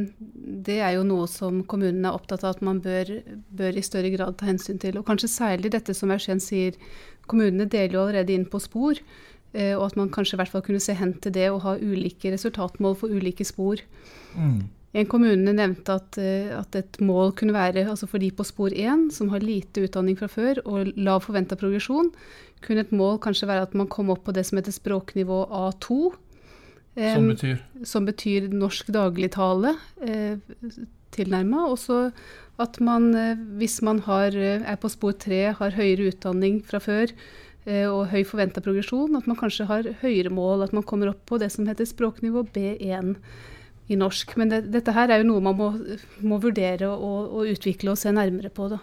det 0.67 0.79
er 0.79 0.95
jo 0.97 1.05
noe 1.07 1.27
som 1.31 1.63
kommunene 1.69 2.09
er 2.09 2.17
opptatt 2.17 2.43
av 2.43 2.55
at 2.55 2.65
man 2.65 2.81
bør, 2.83 3.11
bør, 3.55 3.77
i 3.77 3.85
større 3.85 4.11
grad 4.15 4.37
ta 4.39 4.49
hensyn 4.49 4.81
til. 4.81 4.99
Og 4.99 5.07
kanskje 5.07 5.31
særlig 5.31 5.73
dette 5.75 5.95
som 5.97 6.13
Eugen 6.15 6.43
sier, 6.43 6.77
kommunene 7.29 7.69
deler 7.69 7.97
jo 7.97 8.05
allerede 8.05 8.35
inn 8.35 8.49
på 8.49 8.61
spor. 8.63 9.01
Og 9.55 9.83
at 9.85 9.93
man 9.95 10.09
kanskje 10.11 10.35
i 10.35 10.39
hvert 10.41 10.51
fall 10.51 10.63
kunne 10.65 10.81
se 10.83 10.91
hen 10.99 11.13
til 11.23 11.31
det 11.31 11.45
og 11.47 11.61
ha 11.63 11.77
ulike 11.79 12.27
resultatmål 12.33 12.97
for 12.99 13.07
ulike 13.07 13.45
spor. 13.47 13.79
Mm. 14.35 14.65
En 14.95 15.07
kommune 15.11 15.51
nevnte 15.51 15.97
at, 15.97 16.17
eh, 16.21 16.51
at, 16.55 16.75
et 16.79 16.99
mål 17.03 17.33
kunne 17.35 17.55
være 17.55 17.83
altså 17.83 18.07
for 18.07 18.23
de 18.23 18.29
på 18.31 18.45
spor 18.47 18.71
1, 18.71 19.09
som 19.11 19.29
har 19.33 19.43
lite 19.43 19.83
utdanning 19.83 20.15
fra 20.15 20.29
før 20.31 20.61
og 20.63 20.93
lav 20.95 21.25
forventa 21.25 21.57
progresjon, 21.59 22.13
kunne 22.63 22.85
et 22.85 22.93
mål 22.95 23.19
kanskje 23.23 23.49
være 23.49 23.67
at 23.67 23.75
man 23.75 23.89
kom 23.91 24.13
opp 24.13 24.23
på 24.25 24.35
det 24.35 24.45
som 24.47 24.57
heter 24.57 24.71
språknivå 24.71 25.41
A2. 25.51 26.15
Som 26.95 27.27
betyr? 27.27 27.62
Som 27.84 28.05
betyr 28.08 28.49
norsk 28.55 28.88
dagligtale 28.95 29.73
eh, 30.01 30.38
tilnærma. 31.15 31.65
Og 31.67 31.79
så 31.81 31.99
at 32.62 32.79
man, 32.79 33.10
eh, 33.15 33.36
hvis 33.60 33.81
man 33.81 33.99
har, 33.99 34.36
eh, 34.36 34.63
er 34.63 34.77
på 34.77 34.89
spor 34.89 35.12
tre, 35.12 35.53
har 35.53 35.75
høyere 35.75 36.12
utdanning 36.12 36.63
fra 36.63 36.79
før 36.79 37.12
eh, 37.65 37.86
og 37.89 38.08
høy 38.13 38.23
forventa 38.23 38.62
progresjon, 38.63 39.15
at 39.17 39.27
man 39.27 39.36
kanskje 39.36 39.67
har 39.67 39.84
høyere 40.01 40.31
mål, 40.31 40.63
at 40.63 40.73
man 40.73 40.84
kommer 40.84 41.12
opp 41.12 41.25
på 41.25 41.39
det 41.41 41.51
som 41.51 41.67
heter 41.67 41.86
språknivå 41.86 42.45
B1 42.55 43.15
i 43.89 43.95
norsk. 43.95 44.38
Men 44.38 44.49
det, 44.49 44.71
dette 44.71 44.93
her 44.95 45.10
er 45.10 45.23
jo 45.23 45.31
noe 45.34 45.43
man 45.43 45.58
må, 45.58 45.71
må 46.21 46.39
vurdere 46.39 46.88
og, 46.88 47.34
og, 47.34 47.49
utvikle 47.51 47.91
og 47.91 47.99
se 47.99 48.13
nærmere 48.13 48.49
på. 48.49 48.69
da. 48.71 48.79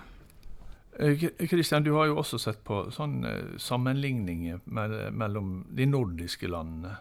Kristian, 1.49 1.83
du 1.83 1.95
har 1.97 2.11
jo 2.11 2.19
også 2.21 2.39
sett 2.39 2.61
på 2.67 2.85
sånn 2.93 3.23
sammenligninger 3.57 4.61
mellom 4.69 5.63
de 5.73 5.87
nordiske 5.89 6.51
landene. 6.51 6.99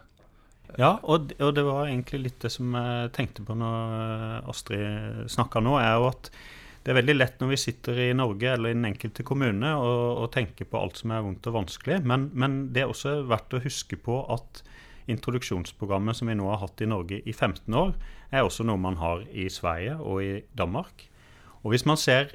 Ja, 0.78 0.96
og, 1.02 1.34
og, 1.36 1.52
det 1.56 1.64
var 1.66 1.84
egentlig 1.84 2.22
litt 2.26 2.40
det 2.40 2.50
som 2.54 2.72
jeg 2.78 3.12
tenkte 3.16 3.44
på 3.44 3.56
når 3.58 3.96
eh, 3.98 4.50
Astrid 4.50 5.30
snakka 5.32 5.60
nå, 5.60 5.76
er 5.80 5.98
jo 6.00 6.08
at 6.08 6.30
det 6.82 6.90
er 6.90 6.98
veldig 6.98 7.14
lett 7.14 7.42
når 7.42 7.52
vi 7.52 7.58
sitter 7.60 7.98
i 8.08 8.08
Norge 8.16 8.54
eller 8.54 8.72
i 8.72 8.76
den 8.76 8.88
enkelte 8.88 9.22
kommune 9.26 9.74
og, 9.78 10.22
og 10.24 10.30
tenker 10.34 10.66
på 10.66 10.80
alt 10.80 10.98
som 10.98 11.12
er 11.14 11.22
vondt 11.22 11.46
og 11.50 11.58
vanskelig, 11.60 12.00
men, 12.08 12.30
men 12.34 12.56
det 12.74 12.82
er 12.82 12.90
også 12.90 13.20
verdt 13.30 13.54
å 13.54 13.62
huske 13.62 13.98
på 14.00 14.18
at 14.34 14.64
introduksjonsprogrammet 15.12 16.18
som 16.18 16.30
vi 16.30 16.36
nå 16.38 16.48
har 16.50 16.62
hatt 16.62 16.82
i 16.82 16.88
Norge 16.90 17.20
i 17.26 17.34
15 17.34 17.74
år, 17.78 17.94
er 18.32 18.46
også 18.46 18.66
noe 18.66 18.80
man 18.80 18.98
har 19.02 19.24
i 19.30 19.48
Sverige 19.52 19.98
og 19.98 20.22
i 20.24 20.32
Danmark. 20.58 21.06
Og 21.62 21.74
hvis 21.74 21.86
man 21.86 22.00
ser 22.00 22.34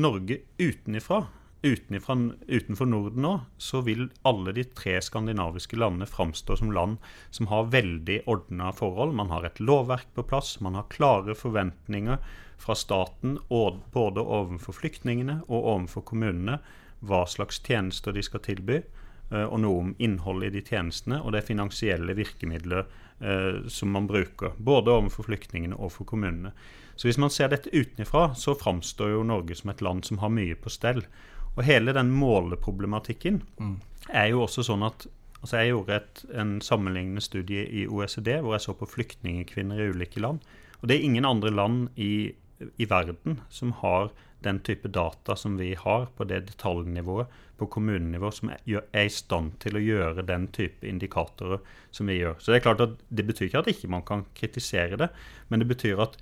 Norge 0.00 0.40
utenifra, 0.60 1.24
utenfra, 1.64 2.16
utenfor 2.46 2.86
Norden 2.86 3.24
nå, 3.24 3.32
så 3.58 3.80
vil 3.86 4.06
alle 4.28 4.52
de 4.56 4.66
tre 4.76 4.98
skandinaviske 5.02 5.78
landene 5.80 6.08
framstå 6.08 6.58
som 6.60 6.72
land 6.76 7.00
som 7.34 7.48
har 7.50 7.70
veldig 7.72 8.20
ordna 8.30 8.70
forhold. 8.76 9.16
Man 9.16 9.32
har 9.32 9.46
et 9.48 9.60
lovverk 9.60 10.12
på 10.14 10.26
plass, 10.28 10.58
man 10.60 10.76
har 10.78 10.90
klare 10.92 11.36
forventninger 11.38 12.20
fra 12.60 12.76
staten 12.78 13.38
både 13.48 14.22
overfor 14.22 14.76
flyktningene 14.76 15.40
og 15.48 15.70
overfor 15.74 16.04
kommunene 16.12 16.60
hva 17.04 17.24
slags 17.28 17.60
tjenester 17.64 18.14
de 18.14 18.22
skal 18.24 18.40
tilby, 18.44 18.80
eh, 19.30 19.44
og 19.44 19.58
noe 19.60 19.80
om 19.82 19.90
innholdet 19.98 20.52
i 20.52 20.58
de 20.58 20.64
tjenestene 20.64 21.20
og 21.20 21.34
det 21.34 21.44
finansielle 21.48 22.16
virkemidlet 22.16 22.94
eh, 23.20 23.60
som 23.68 23.92
man 23.92 24.08
bruker, 24.08 24.56
både 24.56 24.94
overfor 24.94 25.28
flyktningene 25.28 25.76
og 25.76 25.92
for 25.98 26.08
kommunene. 26.08 26.54
Så 26.96 27.08
hvis 27.08 27.18
man 27.18 27.32
ser 27.32 27.50
dette 27.50 27.72
utenfra, 27.74 28.28
så 28.38 28.54
framstår 28.54 29.16
jo 29.16 29.24
Norge 29.26 29.56
som 29.58 29.72
et 29.72 29.82
land 29.82 30.04
som 30.06 30.20
har 30.22 30.32
mye 30.32 30.54
på 30.54 30.70
stell. 30.72 31.02
Og 31.54 31.66
hele 31.66 31.94
den 31.94 32.10
måleproblematikken 32.14 33.42
mm. 33.60 33.74
er 34.10 34.30
jo 34.32 34.44
også 34.46 34.66
sånn 34.66 34.86
at 34.86 35.06
altså 35.44 35.60
Jeg 35.60 35.74
gjorde 35.74 35.96
et, 35.98 36.20
en 36.40 36.52
sammenlignende 36.64 37.20
studie 37.20 37.66
i 37.68 37.82
OECD 37.84 38.38
hvor 38.40 38.54
jeg 38.54 38.64
så 38.64 38.74
på 38.80 38.88
flyktningkvinner 38.88 39.82
i 39.82 39.90
ulike 39.92 40.22
land. 40.24 40.38
Og 40.80 40.88
det 40.88 40.96
er 40.96 41.04
ingen 41.04 41.28
andre 41.28 41.50
land 41.52 41.90
i, 42.00 42.32
i 42.80 42.86
verden 42.88 43.42
som 43.52 43.74
har 43.82 44.08
den 44.44 44.62
type 44.64 44.88
data 44.88 45.36
som 45.36 45.58
vi 45.60 45.74
har 45.76 46.06
på 46.16 46.24
det 46.28 46.46
detaljnivået 46.48 47.28
på 47.60 47.68
kommunenivå, 47.76 48.30
som 48.32 48.50
er, 48.54 48.60
i 48.64 49.12
stand 49.12 49.58
til 49.60 49.76
å 49.76 49.84
gjøre 49.84 50.24
den 50.26 50.48
type 50.52 50.88
indikatorer 50.88 51.60
som 51.94 52.08
vi 52.08 52.18
gjør. 52.22 52.40
Så 52.40 52.52
Det 52.52 52.58
er 52.58 52.66
klart 52.66 52.84
at 52.84 52.96
det 53.08 53.26
betyr 53.28 53.50
ikke 53.50 53.62
at 53.62 53.72
ikke 53.72 53.92
man 53.92 54.04
kan 54.08 54.24
kritisere 54.36 54.96
det, 55.00 55.10
men 55.48 55.60
det 55.60 55.68
betyr 55.70 56.02
at 56.08 56.16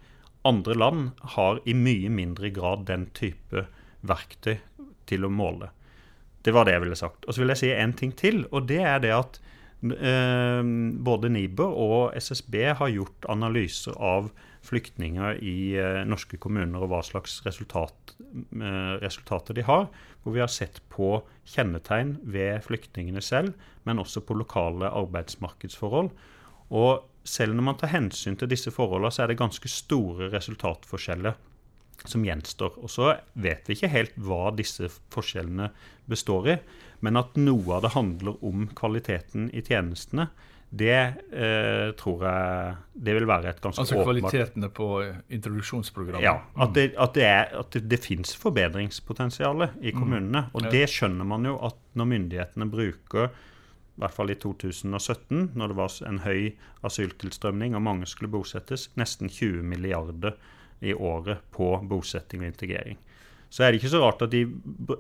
andre 0.45 0.75
land 0.75 1.11
har 1.39 1.63
i 1.63 1.79
mye 1.79 2.11
mindre 2.11 2.51
grad 2.51 2.87
den 2.91 3.07
type 3.15 3.69
verktøy 4.03 4.59
til 5.13 5.29
å 5.29 5.33
måle. 5.33 5.71
Det 6.43 6.55
var 6.55 6.67
det 6.67 6.77
jeg 6.77 6.85
ville 6.87 6.99
sagt. 6.99 7.27
Og 7.27 7.35
så 7.35 7.43
vil 7.43 7.53
jeg 7.55 7.63
si 7.63 7.75
en 7.75 7.95
ting 7.97 8.15
til, 8.19 8.47
og 8.51 8.67
det 8.71 8.81
er 8.83 9.03
det 9.05 9.13
at 9.15 9.39
eh, 9.83 10.63
både 11.07 11.31
NIBR 11.31 11.77
og 11.85 12.17
SSB 12.19 12.57
har 12.81 12.91
gjort 12.91 13.29
analyser 13.31 13.95
av 13.99 14.33
flyktninger 14.67 15.39
i 15.43 15.75
eh, 15.79 16.03
norske 16.07 16.39
kommuner 16.43 16.83
og 16.83 16.91
hva 16.93 17.03
slags 17.07 17.41
resultat, 17.47 18.17
eh, 18.23 18.97
resultater 19.03 19.59
de 19.59 19.67
har. 19.67 19.89
Hvor 20.23 20.37
vi 20.37 20.43
har 20.43 20.51
sett 20.51 20.81
på 20.93 21.17
kjennetegn 21.55 22.17
ved 22.23 22.63
flyktningene 22.67 23.23
selv, 23.23 23.55
men 23.87 24.03
også 24.03 24.23
på 24.27 24.39
lokale 24.39 24.91
arbeidsmarkedsforhold. 24.91 26.13
Og 26.73 27.09
selv 27.27 27.55
når 27.55 27.67
man 27.67 27.79
tar 27.79 27.93
hensyn 27.95 28.39
til 28.39 28.51
disse 28.51 28.71
forholdene, 28.75 29.11
så 29.15 29.25
er 29.25 29.33
det 29.33 29.41
ganske 29.43 29.71
store 29.71 30.31
resultatforskjeller 30.33 31.39
som 32.05 32.25
gjenstår. 32.27 32.79
Og 32.83 32.91
så 32.91 33.17
vet 33.33 33.69
vi 33.69 33.77
ikke 33.77 33.93
helt 33.93 34.17
hva 34.21 34.53
disse 34.57 34.89
forskjellene 35.13 35.71
består 36.11 36.49
i, 36.55 36.57
men 37.03 37.19
at 37.19 37.37
noe 37.41 37.77
av 37.77 37.85
det 37.85 37.95
handler 37.97 38.41
om 38.47 38.67
kvaliteten 38.79 39.51
i 39.55 39.63
tjenestene, 39.67 40.31
det 40.73 40.97
eh, 41.37 41.91
tror 42.01 42.23
jeg 42.25 42.77
det 43.05 43.15
vil 43.19 43.27
være 43.29 43.51
et 43.51 43.59
ganske 43.61 43.83
altså 43.83 43.99
åpenbart 43.99 44.23
Altså 44.23 44.31
kvalitetene 44.31 44.71
på 44.73 44.87
introduksjonsprogrammet? 45.37 46.25
Ja. 46.25 46.39
At 46.57 46.73
det, 46.79 46.87
at 46.97 47.13
det, 47.19 47.27
er, 47.29 47.51
at 47.61 47.77
det, 47.77 47.83
det 47.93 47.99
fins 48.01 48.33
forbedringspotensial 48.41 49.67
i 49.67 49.93
mm. 49.93 49.99
kommunene. 49.99 50.47
Og 50.57 50.71
det 50.73 50.87
skjønner 50.89 51.29
man 51.29 51.45
jo 51.45 51.59
at 51.69 51.77
når 51.99 52.09
myndighetene 52.15 52.71
bruker 52.73 53.29
i 53.29 54.01
hvert 54.01 54.17
fall 54.17 54.33
i 54.33 54.39
2017, 54.41 55.53
når 55.53 55.75
det 55.75 55.77
var 55.77 55.99
en 56.09 56.23
høy 56.25 56.55
asyltilstrømning 56.89 57.77
og 57.77 57.85
mange 57.85 58.09
skulle 58.09 58.33
bosettes, 58.33 58.89
nesten 58.97 59.29
20 59.29 59.61
milliarder 59.69 60.39
i 60.83 60.95
året 60.95 61.43
på 61.55 61.75
bosetting 61.89 62.45
og 62.45 62.53
integrering. 62.53 62.99
Så 63.53 63.67
er 63.67 63.73
det 63.73 63.83
ikke 63.83 63.93
så 63.93 64.01
rart 64.01 64.23
at 64.25 64.33
de 64.33 64.47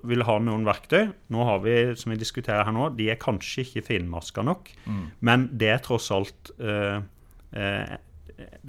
vil 0.04 0.24
ha 0.28 0.36
noen 0.44 0.66
verktøy. 0.68 1.08
Nå 1.32 1.44
har 1.48 1.62
vi, 1.64 1.76
som 1.96 2.12
vi 2.12 2.20
diskuterer 2.20 2.66
her 2.68 2.74
nå, 2.76 2.90
De 2.98 3.08
er 3.08 3.20
kanskje 3.20 3.64
ikke 3.64 3.86
finmaska 3.86 4.44
nok, 4.44 4.68
mm. 4.84 5.04
men 5.24 5.46
det 5.56 5.70
er 5.72 5.84
tross 5.84 6.10
alt 6.12 6.52
eh, 6.60 6.98
eh, 7.56 7.94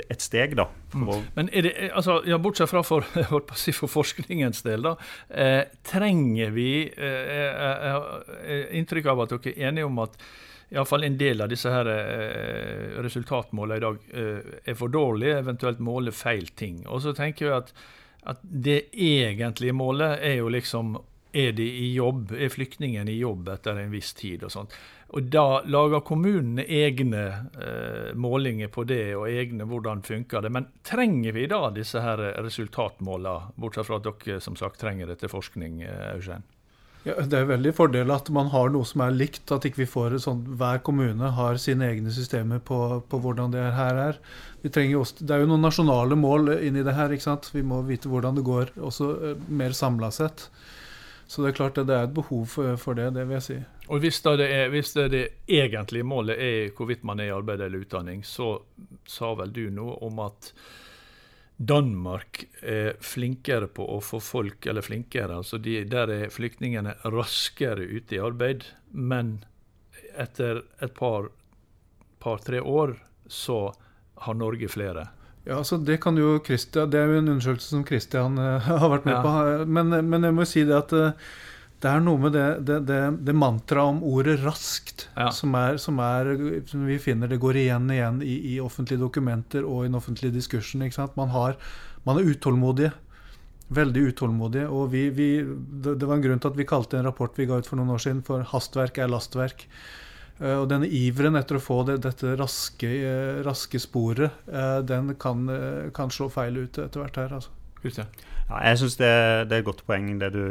et 0.09 0.23
steg, 0.23 0.55
da. 0.55 0.67
Mm. 0.93 1.11
Men 1.35 1.49
det, 1.51 1.73
altså, 1.91 2.21
ja, 2.27 2.39
Bortsett 2.41 2.71
fra 2.71 2.83
for, 2.85 3.05
for 3.81 3.91
forskningens 3.91 4.63
del, 4.63 4.87
da. 4.87 4.95
Eh, 5.29 5.61
trenger 5.83 6.55
vi 6.55 6.69
eh, 6.87 7.35
eh, 7.43 7.99
eh, 8.39 8.65
Inntrykk 8.79 9.11
av 9.11 9.25
at 9.25 9.35
dere 9.35 9.55
er 9.55 9.71
enige 9.71 9.89
om 9.89 10.01
at 10.03 10.17
iallfall 10.73 11.05
en 11.05 11.17
del 11.17 11.43
av 11.45 11.51
disse 11.51 11.69
her 11.69 11.89
eh, 11.91 13.01
resultatmålene 13.05 13.77
i 13.77 13.83
dag 13.83 14.07
eh, 14.13 14.53
er 14.71 14.77
for 14.79 14.93
dårlige, 14.93 15.41
eventuelt 15.43 15.83
måler 15.83 16.15
feil 16.15 16.49
ting. 16.57 16.81
Og 16.87 17.03
så 17.05 17.13
tenker 17.17 17.47
jeg 17.47 17.57
at 17.57 17.75
at 18.23 18.39
det 18.41 18.93
egentlige 18.93 19.75
målet 19.75 20.21
er 20.23 20.37
jo 20.39 20.51
liksom 20.51 20.95
er 21.33 21.51
de 21.57 21.65
i 21.65 21.93
jobb, 21.95 22.31
er 22.37 22.51
flyktningen 22.53 23.09
i 23.09 23.17
jobb 23.17 23.49
etter 23.49 23.79
en 23.81 23.91
viss 23.91 24.11
tid 24.13 24.43
og 24.45 24.53
sånt. 24.53 24.75
Og 25.17 25.29
da 25.33 25.61
lager 25.65 26.03
kommunene 26.05 26.63
egne 26.65 27.23
eh, 27.57 28.11
målinger 28.17 28.69
på 28.73 28.85
det, 28.89 29.15
og 29.17 29.27
egne 29.29 29.65
hvordan 29.69 30.01
funker 30.05 30.45
det. 30.45 30.51
Men 30.53 30.69
trenger 30.85 31.33
vi 31.33 31.47
da 31.49 31.67
disse 31.73 32.01
her 32.01 32.21
resultatmålene, 32.45 33.53
bortsett 33.57 33.89
fra 33.89 33.99
at 34.01 34.09
dere 34.09 34.39
som 34.45 34.57
sagt 34.57 34.81
trenger 34.81 35.09
det 35.09 35.19
til 35.21 35.33
forskning, 35.33 35.81
eh, 35.85 36.13
Eugen? 36.13 36.45
Ja, 37.03 37.17
det 37.19 37.35
er 37.35 37.49
veldig 37.49 37.73
fordel 37.75 38.11
at 38.15 38.29
man 38.31 38.47
har 38.53 38.69
noe 38.71 38.87
som 38.87 39.01
er 39.03 39.15
likt. 39.15 39.51
At 39.51 39.65
ikke 39.67 39.81
vi 39.81 39.89
får 39.89 40.15
et 40.15 40.23
sånt, 40.23 40.47
hver 40.59 40.79
kommune 40.87 41.33
har 41.35 41.59
sine 41.59 41.89
egne 41.91 42.13
systemer 42.15 42.61
på, 42.63 42.77
på 43.11 43.19
hvordan 43.23 43.51
det 43.55 43.65
her 43.75 43.99
er. 44.05 44.21
Også, 44.63 45.19
det 45.19 45.35
er 45.35 45.43
jo 45.43 45.49
noen 45.51 45.65
nasjonale 45.67 46.15
mål 46.15 46.53
inni 46.61 46.85
det 46.85 46.95
her. 46.95 47.11
ikke 47.11 47.27
sant? 47.27 47.49
Vi 47.51 47.65
må 47.65 47.81
vite 47.87 48.11
hvordan 48.11 48.39
det 48.39 48.45
går, 48.47 48.71
også 48.79 49.09
eh, 49.19 49.43
mer 49.51 49.75
samla 49.75 50.13
sett. 50.15 50.47
Så 51.27 51.43
det 51.43 51.51
er 51.51 51.57
klart 51.57 51.79
at 51.81 51.87
det 51.89 51.95
er 51.97 52.07
et 52.07 52.15
behov 52.15 52.45
for, 52.51 52.75
for 52.79 52.95
det, 52.95 53.09
det 53.15 53.25
vil 53.27 53.39
jeg 53.39 53.45
si. 53.47 53.57
Og 53.91 53.99
hvis 54.03 54.21
det, 54.23 54.47
er, 54.47 54.69
hvis 54.71 54.93
det, 54.95 55.09
det 55.11 55.23
egentlige 55.51 56.07
målet 56.07 56.39
er 56.39 56.71
hvorvidt 56.77 57.03
man 57.07 57.19
er 57.19 57.31
i 57.31 57.35
arbeid 57.35 57.63
eller 57.65 57.83
utdanning, 57.83 58.23
så 58.23 58.55
sa 59.09 59.33
vel 59.39 59.51
du 59.51 59.65
noe 59.73 59.97
om 60.07 60.23
at 60.23 60.53
Danmark 61.57 62.43
er 62.61 62.95
flinkere 63.03 63.67
på 63.69 63.85
å 63.95 63.99
få 64.01 64.19
folk, 64.23 64.65
eller 64.65 64.85
flinkere, 64.85 65.37
altså 65.37 65.59
de, 65.61 65.77
der 65.87 66.09
er 66.11 66.33
flyktningene 66.33 66.95
raskere 67.05 67.85
ute 67.85 68.17
i 68.17 68.21
arbeid. 68.23 68.65
Men 68.91 69.37
etter 70.17 70.63
et 70.81 70.95
par, 70.97 71.29
par-tre 72.23 72.61
år 72.61 72.97
så 73.29 73.67
har 74.25 74.39
Norge 74.39 74.67
flere. 74.71 75.07
Ja, 75.43 75.57
altså 75.59 75.77
Det 75.77 75.99
kan 76.01 76.17
jo 76.17 76.37
Christian, 76.45 76.89
det 76.89 76.99
er 76.99 77.09
jo 77.11 77.19
en 77.19 77.33
undersøkelse 77.35 77.69
som 77.69 77.85
Christian 77.85 78.37
uh, 78.39 78.63
har 78.83 78.89
vært 78.89 79.07
med 79.09 79.17
ja. 79.17 79.23
på. 79.23 79.65
Men, 79.67 79.91
men, 80.09 80.23
jeg 80.23 80.35
må 80.37 80.47
si 80.47 80.63
det 80.67 80.77
at 80.77 80.93
uh, 80.95 81.33
det 81.83 81.91
er 81.91 82.03
noe 82.03 82.19
med 82.21 82.31
det, 82.31 82.47
det, 82.63 82.77
det, 82.87 82.99
det 83.27 83.33
mantraet 83.35 83.91
om 83.91 84.03
ordet 84.07 84.37
'raskt' 84.39 85.07
ja. 85.17 85.27
som, 85.35 85.55
er, 85.59 85.77
som, 85.81 85.97
er, 85.99 86.29
som, 86.69 86.85
vi 86.87 86.95
finner 87.01 87.27
det 87.27 87.41
går 87.43 87.59
igjen 87.59 87.89
og 87.89 87.95
igjen 87.97 88.21
i, 88.23 88.35
i, 88.53 88.59
offentlige 88.63 89.01
dokumenter 89.01 89.67
og 89.67 89.83
i 89.83 89.89
den 89.89 89.97
offentlige 89.99 90.35
diskursen. 90.37 90.85
Man, 91.17 91.33
har, 91.33 91.57
man, 92.07 92.19
er 92.19 92.29
utålmodige. 92.31 92.93
Veldig 93.73 94.03
utålmodige. 94.13 94.69
Og 94.71 94.93
vi, 94.93 95.09
vi, 95.11 95.27
det, 95.43 95.99
var 96.05 96.15
en 96.15 96.23
grunn 96.23 96.39
til 96.39 96.53
at 96.53 96.61
vi 96.61 96.69
kalte 96.69 96.99
en 96.99 97.09
rapport 97.09 97.35
vi 97.35 97.49
ga 97.49 97.59
ut 97.59 97.67
for 97.67 97.79
noen 97.79 97.91
år 97.97 98.05
siden 98.05 98.23
for 98.23 98.47
'Hastverk 98.47 99.03
er 99.03 99.11
lastverk'. 99.11 99.67
Uh, 100.39 100.63
og 100.63 100.69
denne 100.71 100.87
iveren 100.87 101.35
etter 101.37 101.59
å 101.59 101.61
få 101.61 101.83
det, 101.85 101.99
dette 102.01 102.31
raske, 102.39 102.89
uh, 102.89 103.43
raske 103.45 103.79
sporet, 103.79 104.39
uh, 104.49 104.79
den 104.81 105.13
kan, 105.21 105.45
kan, 105.93 106.09
slå 106.09 106.29
feil 106.31 106.63
ut 106.63 106.79
etter 106.79 107.03
hvert 107.03 107.19
her. 107.21 107.35
altså. 107.37 107.51
Ja, 108.49 108.59
jeg 108.67 108.79
syns 108.81 108.97
det, 108.99 109.11
det, 109.49 109.55
er 109.55 109.61
et 109.61 109.67
godt 109.67 109.85
poeng 109.87 110.09
det 110.21 110.33
du 110.35 110.43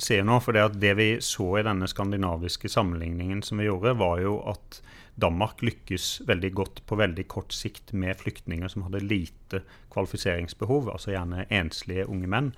sier 0.00 0.26
nå. 0.26 0.38
For 0.44 0.56
det, 0.56 0.80
det 0.82 0.94
vi 0.98 1.08
så 1.24 1.48
i 1.58 1.64
denne 1.66 1.88
skandinaviske 1.90 2.70
sammenligningen 2.72 3.42
som 3.44 3.60
vi 3.60 3.68
gjorde, 3.68 3.96
var 4.00 4.22
jo 4.22 4.38
at 4.50 4.80
Danmark 5.18 5.64
lykkes 5.66 6.22
veldig 6.28 6.50
godt 6.54 6.82
på 6.86 6.98
veldig 7.00 7.24
kort 7.30 7.54
sikt 7.54 7.90
med 7.92 8.20
flyktninger 8.20 8.70
som 8.70 8.84
hadde 8.86 9.02
lite 9.02 9.64
kvalifiseringsbehov, 9.90 10.92
altså 10.92 11.10
gjerne 11.10 11.48
enslige 11.50 12.06
unge 12.06 12.30
menn. 12.30 12.52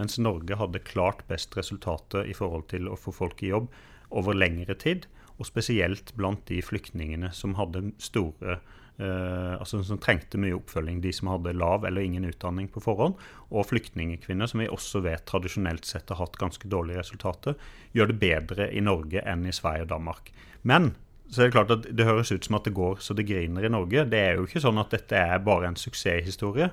Mens 0.00 0.16
Norge 0.20 0.56
hadde 0.56 0.84
klart 0.84 1.26
best 1.28 1.56
resultater 1.58 2.24
i 2.24 2.36
forhold 2.36 2.70
til 2.72 2.88
å 2.88 2.96
få 3.00 3.12
folk 3.12 3.42
i 3.44 3.52
jobb 3.52 3.68
over 4.16 4.36
lengre 4.36 4.76
tid. 4.80 5.06
Og 5.36 5.48
spesielt 5.50 6.14
blant 6.16 6.46
de 6.48 6.62
flyktningene 6.64 7.28
som 7.36 7.58
hadde 7.60 7.90
store 8.00 8.60
Uh, 8.96 9.58
altså 9.60 9.82
Som 9.84 9.98
trengte 10.00 10.38
mye 10.40 10.56
oppfølging. 10.56 11.02
De 11.04 11.12
som 11.12 11.28
hadde 11.28 11.52
lav 11.52 11.84
eller 11.84 12.04
ingen 12.04 12.24
utdanning 12.24 12.68
på 12.72 12.80
forhånd. 12.80 13.18
Og 13.52 13.68
flyktningkvinner, 13.68 14.48
som 14.48 14.62
vi 14.62 14.70
også 14.72 15.02
vet 15.04 15.26
tradisjonelt 15.28 15.84
sett 15.88 16.08
har 16.12 16.22
hatt 16.22 16.38
ganske 16.40 16.70
dårlige 16.72 17.02
resultater, 17.02 17.58
gjør 17.92 18.12
det 18.12 18.20
bedre 18.22 18.70
i 18.72 18.80
Norge 18.84 19.20
enn 19.20 19.44
i 19.44 19.54
Sverige 19.54 19.84
og 19.84 19.92
Danmark. 19.92 20.32
Men 20.66 20.94
så 21.28 21.42
er 21.42 21.48
det 21.48 21.56
klart 21.56 21.74
at 21.74 21.88
det 21.98 22.06
høres 22.06 22.30
ut 22.30 22.46
som 22.46 22.56
at 22.58 22.68
det 22.68 22.76
går 22.76 23.00
så 23.02 23.14
det 23.18 23.26
griner 23.28 23.66
i 23.66 23.72
Norge. 23.72 24.06
Det 24.08 24.20
er 24.20 24.38
jo 24.38 24.46
ikke 24.46 24.62
sånn 24.62 24.78
at 24.80 24.94
dette 24.94 25.18
er 25.18 25.42
bare 25.44 25.68
en 25.68 25.78
suksesshistorie. 25.78 26.70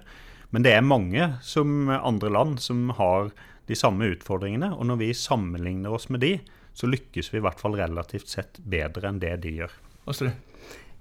Men 0.54 0.66
det 0.66 0.76
er 0.76 0.86
mange 0.86 1.32
som 1.42 1.90
andre 1.90 2.30
land 2.30 2.60
som 2.62 2.92
har 3.00 3.32
de 3.70 3.78
samme 3.78 4.12
utfordringene. 4.14 4.70
Og 4.78 4.86
når 4.88 5.02
vi 5.02 5.14
sammenligner 5.18 5.96
oss 5.96 6.10
med 6.14 6.22
de, 6.24 6.36
så 6.78 6.90
lykkes 6.90 7.32
vi 7.34 7.40
i 7.40 7.44
hvert 7.46 7.62
fall 7.62 7.78
relativt 7.80 8.30
sett 8.30 8.60
bedre 8.62 9.10
enn 9.10 9.22
det 9.22 9.36
de 9.46 9.58
gjør. 9.62 9.74
Astrid? 10.10 10.38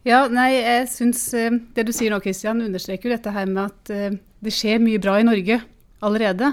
Ja, 0.02 0.24
nei, 0.26 0.56
jeg 0.56 0.86
syns 0.90 1.28
eh, 1.38 1.52
det 1.76 1.86
du 1.86 1.92
sier 1.94 2.10
nå, 2.10 2.18
Kristian, 2.24 2.62
understreker 2.64 3.08
jo 3.08 3.14
dette 3.14 3.34
her 3.34 3.46
med 3.50 3.68
at 3.68 3.92
eh, 3.94 4.16
det 4.42 4.54
skjer 4.54 4.82
mye 4.82 5.02
bra 5.02 5.20
i 5.20 5.26
Norge 5.26 5.60
allerede. 6.02 6.48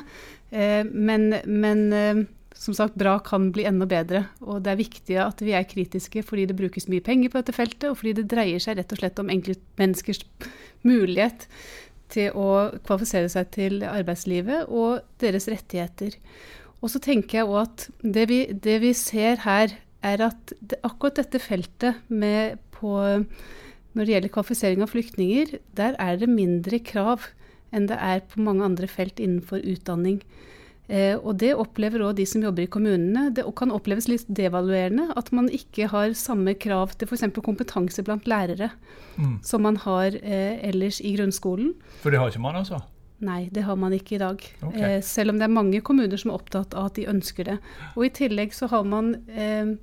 Eh, 0.53 0.83
men, 0.85 1.31
men 1.49 2.27
som 2.59 2.75
sagt, 2.77 2.99
bra 2.99 3.15
kan 3.25 3.49
bli 3.55 3.65
enda 3.65 3.87
bedre. 3.89 4.25
Og 4.45 4.61
det 4.65 4.73
er 4.73 4.81
viktig 4.83 5.17
at 5.23 5.41
vi 5.41 5.55
er 5.57 5.67
kritiske 5.69 6.21
fordi 6.27 6.45
det 6.49 6.59
brukes 6.59 6.89
mye 6.91 7.03
penger 7.05 7.33
på 7.33 7.41
dette 7.41 7.57
feltet, 7.57 7.89
og 7.89 7.97
fordi 8.01 8.19
det 8.19 8.29
dreier 8.29 8.61
seg 8.61 8.77
rett 8.77 8.93
og 8.93 9.01
slett 9.01 9.21
om 9.23 9.33
enkeltmenneskers 9.33 10.21
mulighet 10.85 11.47
til 12.13 12.37
å 12.37 12.49
kvalifisere 12.85 13.29
seg 13.33 13.49
til 13.55 13.83
arbeidslivet 13.85 14.69
og 14.69 15.01
deres 15.21 15.49
rettigheter. 15.49 16.17
Og 16.79 16.93
så 16.93 17.01
tenker 17.03 17.41
jeg 17.41 17.49
òg 17.49 17.61
at 17.65 17.89
det 18.01 18.29
vi, 18.29 18.43
det 18.53 18.79
vi, 18.85 18.93
ser 18.97 19.41
her, 19.43 19.73
er 20.05 20.21
at 20.29 20.53
det, 20.61 20.79
akkurat 20.85 21.17
dette 21.19 21.41
feltet 21.43 22.05
med 22.07 22.59
på 22.79 22.95
når 23.93 24.05
det 24.05 24.13
gjelder 24.13 24.33
kvalifisering 24.33 24.83
av 24.85 24.91
flyktninger, 24.93 25.57
der 25.77 25.97
er 25.99 26.19
det 26.21 26.29
mindre 26.31 26.79
krav 26.85 27.31
enn 27.75 27.89
det 27.89 27.97
er 28.01 28.21
på 28.25 28.41
mange 28.41 28.65
andre 28.65 28.89
felt 28.89 29.19
innenfor 29.21 29.61
utdanning. 29.61 30.21
Eh, 30.89 31.13
og 31.17 31.35
det 31.41 31.51
opplever 31.53 32.01
òg 32.01 32.15
de 32.17 32.25
som 32.25 32.41
jobber 32.41 32.65
i 32.65 32.71
kommunene. 32.71 33.27
Det 33.35 33.45
kan 33.57 33.73
oppleves 33.73 34.07
litt 34.09 34.25
devaluerende 34.25 35.11
at 35.19 35.29
man 35.35 35.49
ikke 35.53 35.89
har 35.91 36.15
samme 36.17 36.55
krav 36.57 36.95
til 36.97 37.09
f.eks. 37.09 37.27
kompetanse 37.45 38.05
blant 38.05 38.25
lærere 38.29 38.71
mm. 39.19 39.35
som 39.45 39.67
man 39.67 39.77
har 39.85 40.17
eh, 40.17 40.57
ellers 40.71 40.97
i 41.05 41.13
grunnskolen. 41.17 41.75
For 42.01 42.13
det 42.13 42.21
har 42.21 42.33
ikke 42.33 42.41
man, 42.41 42.57
altså? 42.63 42.81
Nei, 43.21 43.49
det 43.53 43.67
har 43.67 43.77
man 43.77 43.93
ikke 43.93 44.15
i 44.15 44.21
dag. 44.23 44.43
Okay. 44.63 44.81
Eh, 44.81 44.99
selv 45.05 45.33
om 45.33 45.39
det 45.39 45.45
er 45.45 45.57
mange 45.59 45.81
kommuner 45.85 46.17
som 46.17 46.31
er 46.31 46.39
opptatt 46.39 46.73
av 46.73 46.89
at 46.89 46.97
de 46.97 47.09
ønsker 47.11 47.51
det. 47.51 47.57
Og 47.93 48.07
i 48.07 48.13
tillegg 48.15 48.55
så 48.57 48.71
har 48.71 48.87
man, 48.87 49.13
eh, 49.29 49.75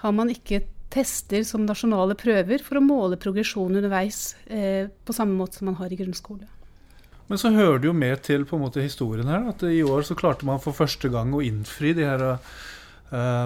har 0.00 0.16
man 0.16 0.32
ikke 0.32 0.62
tester 0.90 1.44
som 1.46 1.66
nasjonale 1.66 2.16
prøver 2.18 2.62
for 2.64 2.80
å 2.80 2.84
måle 2.84 3.18
progresjon 3.20 3.78
underveis 3.78 4.34
eh, 4.46 4.88
på 4.90 5.14
samme 5.16 5.36
måte 5.38 5.60
som 5.60 5.70
man 5.70 5.78
har 5.80 5.92
i 5.92 5.98
grunnskole. 6.00 6.48
Men 7.30 7.38
så 7.38 7.52
hører 7.54 7.78
det 7.78 7.86
jo 7.86 7.94
med 7.94 8.24
til 8.26 8.44
på 8.48 8.58
en 8.58 8.64
måte 8.64 8.82
historien 8.82 9.30
her 9.30 9.46
at 9.52 9.62
i 9.62 9.84
år 9.86 10.02
så 10.06 10.16
klarte 10.18 10.46
man 10.48 10.62
for 10.62 10.74
første 10.74 11.12
gang 11.12 11.30
å 11.30 11.42
innfri 11.46 11.94
de 11.94 12.08
her 12.08 12.24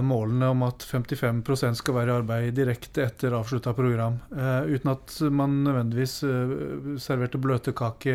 målene 0.05 0.50
om 0.53 0.62
at 0.66 0.85
55 0.85 1.79
skal 1.79 1.96
være 1.96 2.11
i 2.11 2.14
arbeid 2.18 2.57
direkte 2.57 3.07
etter 3.07 3.33
avslutta 3.33 3.72
program. 3.77 4.18
Uh, 4.29 4.68
uten 4.68 4.90
at 4.92 5.14
man 5.33 5.55
nødvendigvis 5.64 6.18
uh, 6.29 6.98
serverte 7.00 7.40
bløtkake 7.40 8.14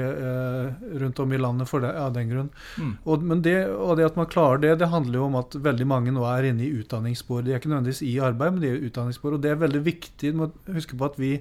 rundt 1.02 1.20
om 1.24 1.34
i 1.34 1.42
landet 1.42 1.74
det, 1.82 1.92
av 1.98 2.14
den 2.14 2.30
grunn. 2.30 2.54
Mm. 2.78 2.94
Og, 3.04 3.26
det, 3.42 3.58
og, 3.74 3.96
det, 3.98 4.08
at 4.12 4.20
man 4.20 4.30
klarer 4.30 4.62
det, 4.62 4.76
det 4.84 4.92
handler 4.94 5.22
jo 5.22 5.26
om 5.26 5.40
at 5.42 5.58
veldig 5.58 5.90
mange 5.90 6.14
nå 6.14 6.26
er 6.30 6.52
inne 6.52 6.68
i 6.68 6.72
utdanningsspor. 6.84 7.44
De 7.44 7.54
er 7.54 7.62
ikke 7.62 7.74
nødvendigvis 7.74 8.06
i 8.06 8.16
arbeid, 8.24 8.56
men 8.56 8.64
de 8.64 8.72
er 8.72 8.80
i 8.80 8.90
utdanningsspor. 8.92 9.36
Og 9.36 9.44
det 9.44 9.54
er 9.54 9.62
veldig 9.66 9.84
viktig. 9.86 10.34
Du 10.34 10.44
må 10.44 10.52
huske 10.76 10.98
på 10.98 11.10
at 11.10 11.18
vi 11.22 11.38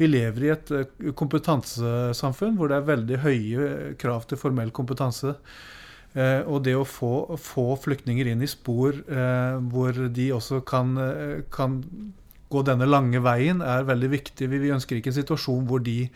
vi 0.00 0.08
lever 0.08 0.46
i 0.46 0.54
et 0.54 0.72
eh, 0.74 1.10
kompetansesamfunn 1.16 2.56
hvor 2.58 2.70
det 2.70 2.78
er 2.78 2.88
veldig 2.88 3.20
høye 3.24 3.68
krav 4.00 4.26
til 4.28 4.40
formell 4.40 4.72
kompetanse. 4.74 5.34
Eh, 6.18 6.40
og 6.42 6.64
det 6.66 6.74
å 6.74 6.86
få, 6.88 7.36
få, 7.38 7.76
flyktninger 7.78 8.32
inn 8.32 8.42
i 8.42 8.48
spor 8.50 8.96
eh, 8.98 9.58
hvor 9.70 9.94
de 10.10 10.24
også 10.34 10.58
kan, 10.66 10.96
eh, 10.98 11.36
kan, 11.54 11.78
gå 12.50 12.64
denne 12.66 12.88
lange 12.88 13.20
veien, 13.22 13.60
er 13.62 13.86
veldig 13.86 14.08
viktig. 14.10 14.48
Vi, 14.50 14.58
vi, 14.58 14.72
ønsker 14.74 14.98
ikke 14.98 15.12
en 15.12 15.20
situasjon 15.20 15.68
hvor 15.70 15.84
de 15.86 16.08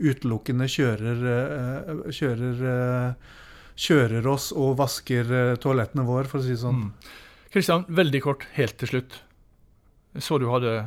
utelukkende 0.00 0.64
kjører, 0.72 1.26
eh, 1.34 1.90
kjører, 2.16 2.62
eh, 2.70 3.34
kjører 3.76 4.30
oss 4.32 4.48
og 4.56 4.78
vasker 4.80 5.58
toalettene 5.60 6.06
våre, 6.08 6.24
for 6.30 6.40
å 6.40 6.46
si 6.46 6.54
det 6.54 6.62
sånn. 6.64 6.86
Kristian, 7.52 7.84
mm. 7.84 7.92
veldig 8.00 8.24
kort, 8.24 8.48
helt 8.56 8.78
til 8.80 8.88
slutt. 8.94 9.20
Så 10.16 10.40
du 10.40 10.48
hadde 10.48 10.78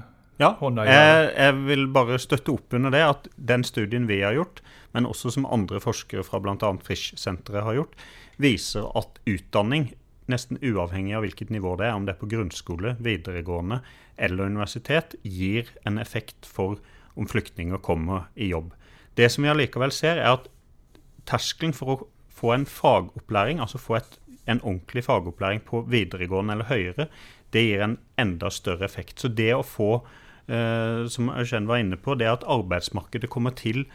ja, 0.42 0.52
jeg, 0.60 1.30
jeg, 1.32 1.54
vil 1.70 1.86
bare 1.96 2.18
støtte 2.20 2.52
opp 2.52 2.74
under 2.76 2.92
det 2.92 3.04
at 3.06 3.28
den 3.38 3.64
studien 3.64 4.10
vi 4.10 4.20
har 4.26 4.36
gjort, 4.36 4.60
men 4.92 5.08
også 5.08 5.32
som 5.32 5.46
andre 5.48 5.80
forskere 5.84 6.26
fra 6.28 6.42
bl.a. 6.44 6.72
Frisch-senteret 6.84 7.64
har 7.64 7.78
gjort, 7.78 7.94
viser 8.42 8.90
at 8.98 9.20
utdanning, 9.30 9.92
nesten 10.32 10.58
uavhengig 10.64 11.14
av 11.16 11.26
hvilket 11.26 11.52
nivå 11.54 11.76
det 11.80 11.88
er, 11.90 11.96
om 11.98 12.08
det 12.08 12.16
er 12.16 12.22
på 12.22 12.30
grunnskole, 12.32 12.96
videregående 13.04 13.82
eller 14.18 14.50
universitet, 14.50 15.16
gir 15.22 15.70
en 15.86 16.00
effekt 16.02 16.48
for 16.50 16.80
om 17.16 17.30
flyktninger 17.30 17.80
kommer 17.84 18.28
i 18.36 18.50
jobb. 18.50 18.74
Det 19.16 19.30
som 19.32 19.46
vi 19.46 19.52
allikevel 19.54 19.94
ser, 19.96 20.20
er 20.20 20.36
at 20.36 20.50
terskelen 21.30 21.76
for 21.76 21.94
å 21.94 22.02
få 22.36 22.52
en 22.56 22.68
fagopplæring, 22.68 23.62
altså 23.64 23.80
få 23.80 24.00
et, 24.02 24.18
en 24.52 24.62
ordentlig 24.62 25.06
fagopplæring 25.06 25.64
på 25.66 25.86
videregående 25.90 26.58
eller 26.58 26.70
høyere, 26.70 27.08
det 27.56 27.64
gir 27.64 27.86
en 27.86 27.98
enda 28.20 28.52
større 28.52 28.86
effekt. 28.88 29.22
Så 29.22 29.32
det 29.32 29.54
å 29.56 29.64
få 29.64 29.92
eh, 30.52 31.06
som 31.12 31.32
Eugene 31.32 31.70
var 31.70 31.82
inne 31.82 32.00
på, 32.02 32.18
det 32.20 32.28
at 32.28 32.44
arbeidsmarkedet 32.44 33.32
kommer 33.32 33.56
til 33.56 33.86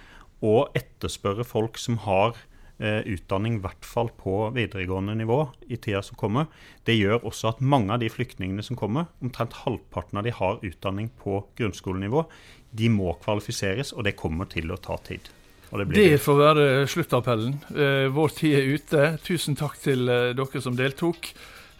å 0.40 0.70
etterspørre 0.78 1.44
folk 1.44 1.76
som 1.78 2.00
har 2.06 2.38
utdanning, 2.80 3.58
i 3.58 3.62
hvert 3.64 3.84
fall 3.84 4.08
på 4.16 4.48
videregående 4.56 5.12
nivå, 5.18 5.42
i 5.68 5.76
tida 5.76 6.00
som 6.02 6.16
kommer. 6.16 6.46
Det 6.88 6.96
gjør 6.96 7.26
også 7.28 7.50
at 7.52 7.60
mange 7.60 7.92
av 7.92 8.00
de 8.00 8.08
flyktningene 8.08 8.64
som 8.64 8.78
kommer, 8.80 9.10
omtrent 9.20 9.58
halvparten 9.66 10.16
av 10.16 10.24
de 10.24 10.32
har 10.32 10.64
utdanning 10.64 11.10
på 11.20 11.42
grunnskolenivå. 11.60 12.24
De 12.70 12.88
må 12.88 13.12
kvalifiseres, 13.20 13.92
og 13.92 14.08
det 14.08 14.16
kommer 14.16 14.48
til 14.50 14.72
å 14.72 14.80
ta 14.80 14.96
tid. 15.04 15.28
Det, 15.70 15.86
det, 15.94 16.18
får 16.18 16.38
være 16.38 16.66
sluttappellen. 16.90 17.60
Eh, 17.70 18.08
vår 18.10 18.34
tid 18.34 18.58
er 18.58 18.70
ute. 18.74 19.06
Tusen 19.22 19.54
takk 19.58 19.78
til 19.78 20.10
eh, 20.10 20.32
dere 20.34 20.62
som 20.62 20.74
deltok. 20.78 21.30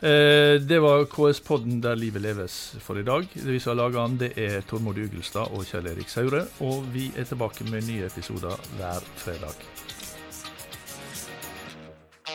Eh, 0.00 0.56
det 0.62 0.78
var 0.80 1.08
KS-podden 1.10 1.82
der 1.82 1.98
livet 1.98 2.22
leves 2.22 2.60
for 2.84 3.00
i 3.00 3.06
dag. 3.06 3.26
Vi 3.34 3.58
som 3.58 3.74
har 3.74 3.82
laga 3.82 4.06
den, 4.06 4.20
det 4.22 4.32
er 4.38 4.62
Tormod 4.62 5.00
Ugelstad 5.00 5.50
og 5.50 5.66
Kjell 5.66 5.90
Erik 5.90 6.12
Saure. 6.12 6.46
Og 6.62 6.86
vi 6.94 7.10
er 7.18 7.26
tilbake 7.26 7.66
med 7.70 7.88
nye 7.90 8.06
episoder 8.06 8.54
hver 8.78 9.02
fredag. 9.18 9.58